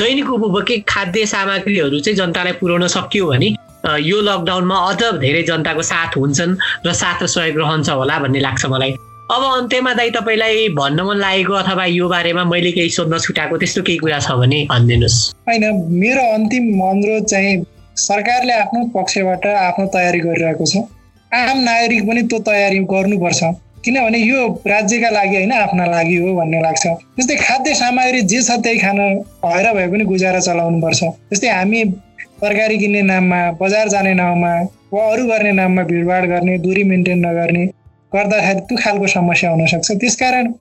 दैनिक 0.00 0.30
उपभोग्य 0.30 0.76
खाद्य 0.88 1.26
सामग्रीहरू 1.26 2.00
चाहिँ 2.00 2.16
जनतालाई 2.18 2.52
पुर्याउन 2.60 2.86
सकियो 2.96 3.26
भने 3.26 3.48
यो 4.08 4.20
लकडाउनमा 4.28 4.76
अझ 4.90 5.02
धेरै 5.20 5.42
जनताको 5.50 5.82
साथ 5.92 6.16
हुन्छन् 6.16 6.56
र 6.86 6.92
साथ 7.02 7.22
र 7.22 7.26
सहयोग 7.34 7.58
रहन्छ 7.60 7.88
होला 7.90 8.18
भन्ने 8.24 8.40
लाग्छ 8.40 8.66
मलाई। 8.66 8.94
अब 9.24 9.42
अन्त्यमा 9.42 9.92
दाइ 9.94 10.10
तपाईँलाई 10.10 10.68
भन्न 10.76 11.00
मन 11.00 11.16
लागेको 11.16 11.52
अथवा 11.56 11.84
यो 11.88 12.08
बारेमा 12.08 12.42
मैले 12.44 12.70
केही 12.72 12.88
सोध्न 12.92 13.18
छुट्याएको 13.18 13.56
त्यस्तो 13.56 13.82
केही 13.82 13.98
कुरा 13.98 14.18
छ 14.20 14.36
भने 14.36 14.58
भनिदिनुहोस्। 14.68 15.16
होइन 15.48 15.64
मेरो 15.96 16.24
अन्तिम 16.32 16.64
अनुरोध 16.84 17.24
चाहिँ 17.24 17.54
सरकारले 17.96 18.52
आफ्नो 18.52 18.84
पक्षबाट 18.92 19.46
आफ्नो 19.48 19.86
तयारी 19.96 20.20
गरिरहेको 20.20 20.64
छ। 20.68 20.76
आम 21.32 21.56
नागरिक 21.64 22.02
पनि 22.04 22.22
त्यो 22.28 22.38
तयारी 22.44 22.78
गर्नुपर्छ। 22.84 23.40
किनभने 23.84 24.18
यो 24.20 24.40
राज्यका 24.66 25.10
लागि 25.10 25.36
होइन 25.36 25.52
आफ्ना 25.54 25.86
लागि 25.88 26.16
हो 26.20 26.34
भन्ने 26.36 26.60
लाग्छ। 26.60 26.84
जस्तै 27.16 27.36
खाद्य 27.40 27.74
सामग्री 27.80 28.20
जे 28.28 28.42
छ 28.42 28.60
त्यही 28.60 28.78
खान 28.78 29.00
भएर 29.40 29.66
भए 29.72 29.86
पनि 29.88 30.04
गुजारा 30.04 30.40
चलाउनुपर्छ। 30.40 31.00
जस्तै 31.32 31.48
हामी 31.48 31.80
तरकारी 32.44 32.76
किन्ने 32.78 33.02
नाममा 33.08 33.40
बजार 33.56 33.88
जाने 33.88 34.12
नाममा 34.20 34.52
वा 34.92 35.06
अरू 35.12 35.24
गर्ने 35.26 35.52
नाममा 35.60 35.82
भिडभाड 35.88 36.28
गर्ने 36.28 36.58
दूरी 36.60 36.84
मेन्टेन 36.84 37.26
नगर्ने 37.26 37.64
गर्दाखेरि 38.14 38.60
त्यो 38.68 38.76
खालको 38.82 39.06
समस्या 39.16 39.50
हुनसक्छ। 39.50 39.90
त्यसकारण 40.00 40.52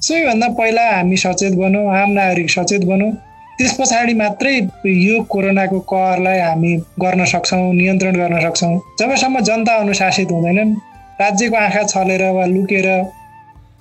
सबैभन्दा 0.00 0.48
पहिला 0.58 0.84
हामी 0.90 1.16
सचेत 1.16 1.54
बनौँ 1.58 1.86
आम 1.94 2.10
नागरिक 2.12 2.50
सचेत 2.50 2.84
बनौँ 2.90 3.10
त्यस 3.58 3.72
पछाडि 3.78 4.14
मात्रै 4.14 4.54
यो 4.86 5.22
कोरोनाको 5.30 5.78
कहरलाई 5.90 6.38
हामी 6.38 6.72
गर्न 7.02 7.24
सक्छौँ 7.32 7.72
नियन्त्रण 7.74 8.14
गर्न 8.16 8.40
सक्छौँ। 8.40 8.74
जबसम्म 9.00 9.40
जनता 9.48 9.74
अनुशासित 9.82 10.30
हुँदैनन् 10.32 10.74
राज्यको 11.20 11.56
आँखा 11.56 11.82
छलेर 11.92 12.22
वा 12.32 12.44
लुकेर 12.46 12.86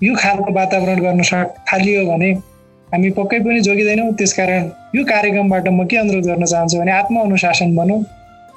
यो 0.04 0.15
खालको 0.15 0.52
वातावरण 0.54 1.00
गर्न 1.02 1.22
सक 1.30 1.54
थालियो 1.70 2.06
भने 2.06 2.32
हामी 2.89 3.10
पक्कै 3.20 3.39
पनि 3.46 3.60
जोगिँदैनौँ। 3.67 4.12
त्यसकारण 4.17 4.63
यो 4.96 5.04
कार्यक्रमबाट 5.06 5.67
म 5.70 5.86
के 5.86 5.98
अनुरोध 5.98 6.26
गर्न 6.26 6.46
चाहन्छु 6.46 6.80
भने 6.80 6.91
आत्मअनुशासन 6.91 7.76
भनौँ 7.78 8.00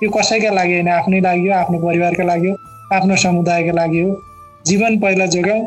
यो 0.02 0.10
कसैका 0.10 0.50
लागि 0.56 0.74
होइन 0.74 0.88
आफ्नै 0.88 1.20
लागि 1.20 1.46
हो 1.46 1.54
आफ्नो 1.54 1.78
परिवारका 1.86 2.24
लागि 2.24 2.48
हो 2.48 2.56
आफ्नो 2.96 3.16
समुदायका 3.24 3.72
लागि 3.76 4.00
हो। 4.00 4.10
जीवन 4.66 4.98
पहिला 5.00 5.26
जोगाउँ 5.26 5.66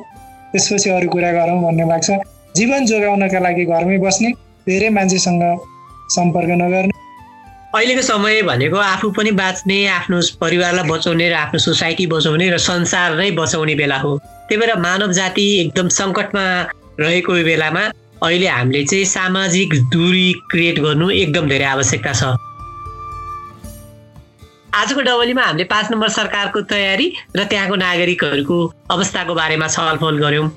त्यसपछि 0.51 0.89
अरू 0.89 1.08
कुरा 1.10 1.32
गरौँ 1.32 1.62
भन्ने 1.63 1.86
लाग्छ। 1.89 2.10
जीवन 2.56 2.86
जोगाउनका 2.86 3.39
लागि 3.39 3.65
घरमै 3.65 3.97
बस्ने 3.97 4.29
धेरै 4.67 4.89
मान्छेसँग 4.89 5.43
सम्पर्क 6.15 6.49
नगर्ने। 6.62 6.93
अहिलेको 7.75 8.01
समय 8.01 8.41
भनेको 8.45 8.77
आफू 8.77 9.10
पनि 9.17 9.32
बाँच्ने 9.34 9.77
आफ्नो 9.88 10.19
परिवारलाई 10.41 10.89
बचाउने 10.89 11.29
र 11.29 11.34
आफ्नो 11.34 11.60
सोसाइटी 11.60 12.06
बचाउने 12.08 12.49
र 12.53 12.58
संसार 12.62 13.17
नै 13.17 13.32
बचाउने 13.34 13.75
बेला 13.75 13.97
हो। 13.97 14.17
त्यही 14.47 14.58
भएर 14.62 14.77
मानव 14.77 15.12
जाति 15.17 15.45
एकदम 15.62 15.88
सङ्कटमा 15.89 16.45
रहेको 17.01 17.34
बेलामा 17.49 17.84
अहिले 18.23 18.47
हामीले 18.47 18.84
चाहिँ 18.86 19.06
सामाजिक 19.06 19.73
दूरी 19.89 20.27
क्रिएट 20.51 20.79
गर्नु 20.79 21.10
एकदम 21.12 21.49
धेरै 21.49 21.65
आवश्यकता 21.65 22.13
छ। 22.13 22.23
आजको 24.73 25.01
डबलीमा 25.01 25.41
हामीले 25.43 25.63
पाँच 25.69 25.91
नम्बर 25.91 26.09
सरकारको 26.09 26.62
तयारी 26.65 27.07
र 27.38 27.43
त्यहाँको 27.45 27.75
नागरिकहरूको 27.77 28.57
अवस्थाको 28.91 29.33
बारेमा 29.36 29.67
छलफल 29.67 30.17
गऱ्यौँ। 30.17 30.47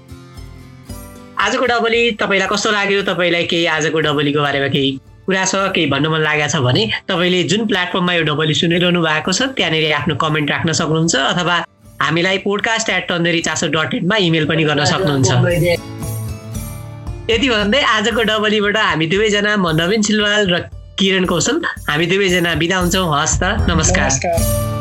आजको 1.39 1.65
डबली 1.67 2.01
तपाईँलाई 2.17 2.49
कस्तो 2.49 2.71
लाग्यो? 2.73 3.03
तपाईँलाई 3.03 3.45
केही 3.45 3.67
आजको 3.77 4.01
डबलीको 4.01 4.41
बारेमा 4.41 4.69
केही 4.73 4.91
कुरा 5.27 5.45
छ 5.45 5.55
केही 5.77 5.87
भन्नु 5.93 6.09
मन 6.11 6.21
लागेको 6.25 6.49
छ 6.49 6.57
भने 6.65 6.83
तपाईँले 7.09 7.43
जुन 7.45 7.67
प्लेटफर्ममा 7.67 8.13
यो 8.15 8.23
डबली 8.31 8.55
सुनिरहनु 8.57 9.01
भएको 9.05 9.33
छ 9.33 9.53
त्यहाँनिर 9.53 9.93
आफ्नो 9.93 10.15
कमेन्ट 10.17 10.51
राख्न 10.51 10.73
सक्नुहुन्छ 10.81 11.15
अथवा 11.17 11.57
हामीलाई 12.01 12.39
पोडकास्ट 12.41 12.89
एट 12.97 13.05
टन्देरी 13.09 13.41
चासो 13.45 13.67
डट 13.77 13.95
इनमा 14.01 14.17
इमेल 14.25 14.45
पनि 14.49 14.65
गर्न 14.65 14.85
सक्नुहुन्छ। 14.93 15.31
यति 17.31 17.49
भन्दै 17.49 17.81
आजको 17.93 18.23
डबलीबाट 18.33 18.77
हामी 18.79 19.07
दुवैजना 19.13 19.57
म 19.57 19.77
नवीन 19.77 20.03
सिलवाल 20.09 20.43
र 20.55 20.65
किरण 20.99 21.25
कौशल 21.27 21.61
हामी 21.89 22.07
दुवैजना 22.07 22.55
बिदा 22.55 22.77
हुन्छौँ। 22.79 23.07
हस् 23.15 23.39
त 23.43 23.69
नमस्कार। 23.71 24.76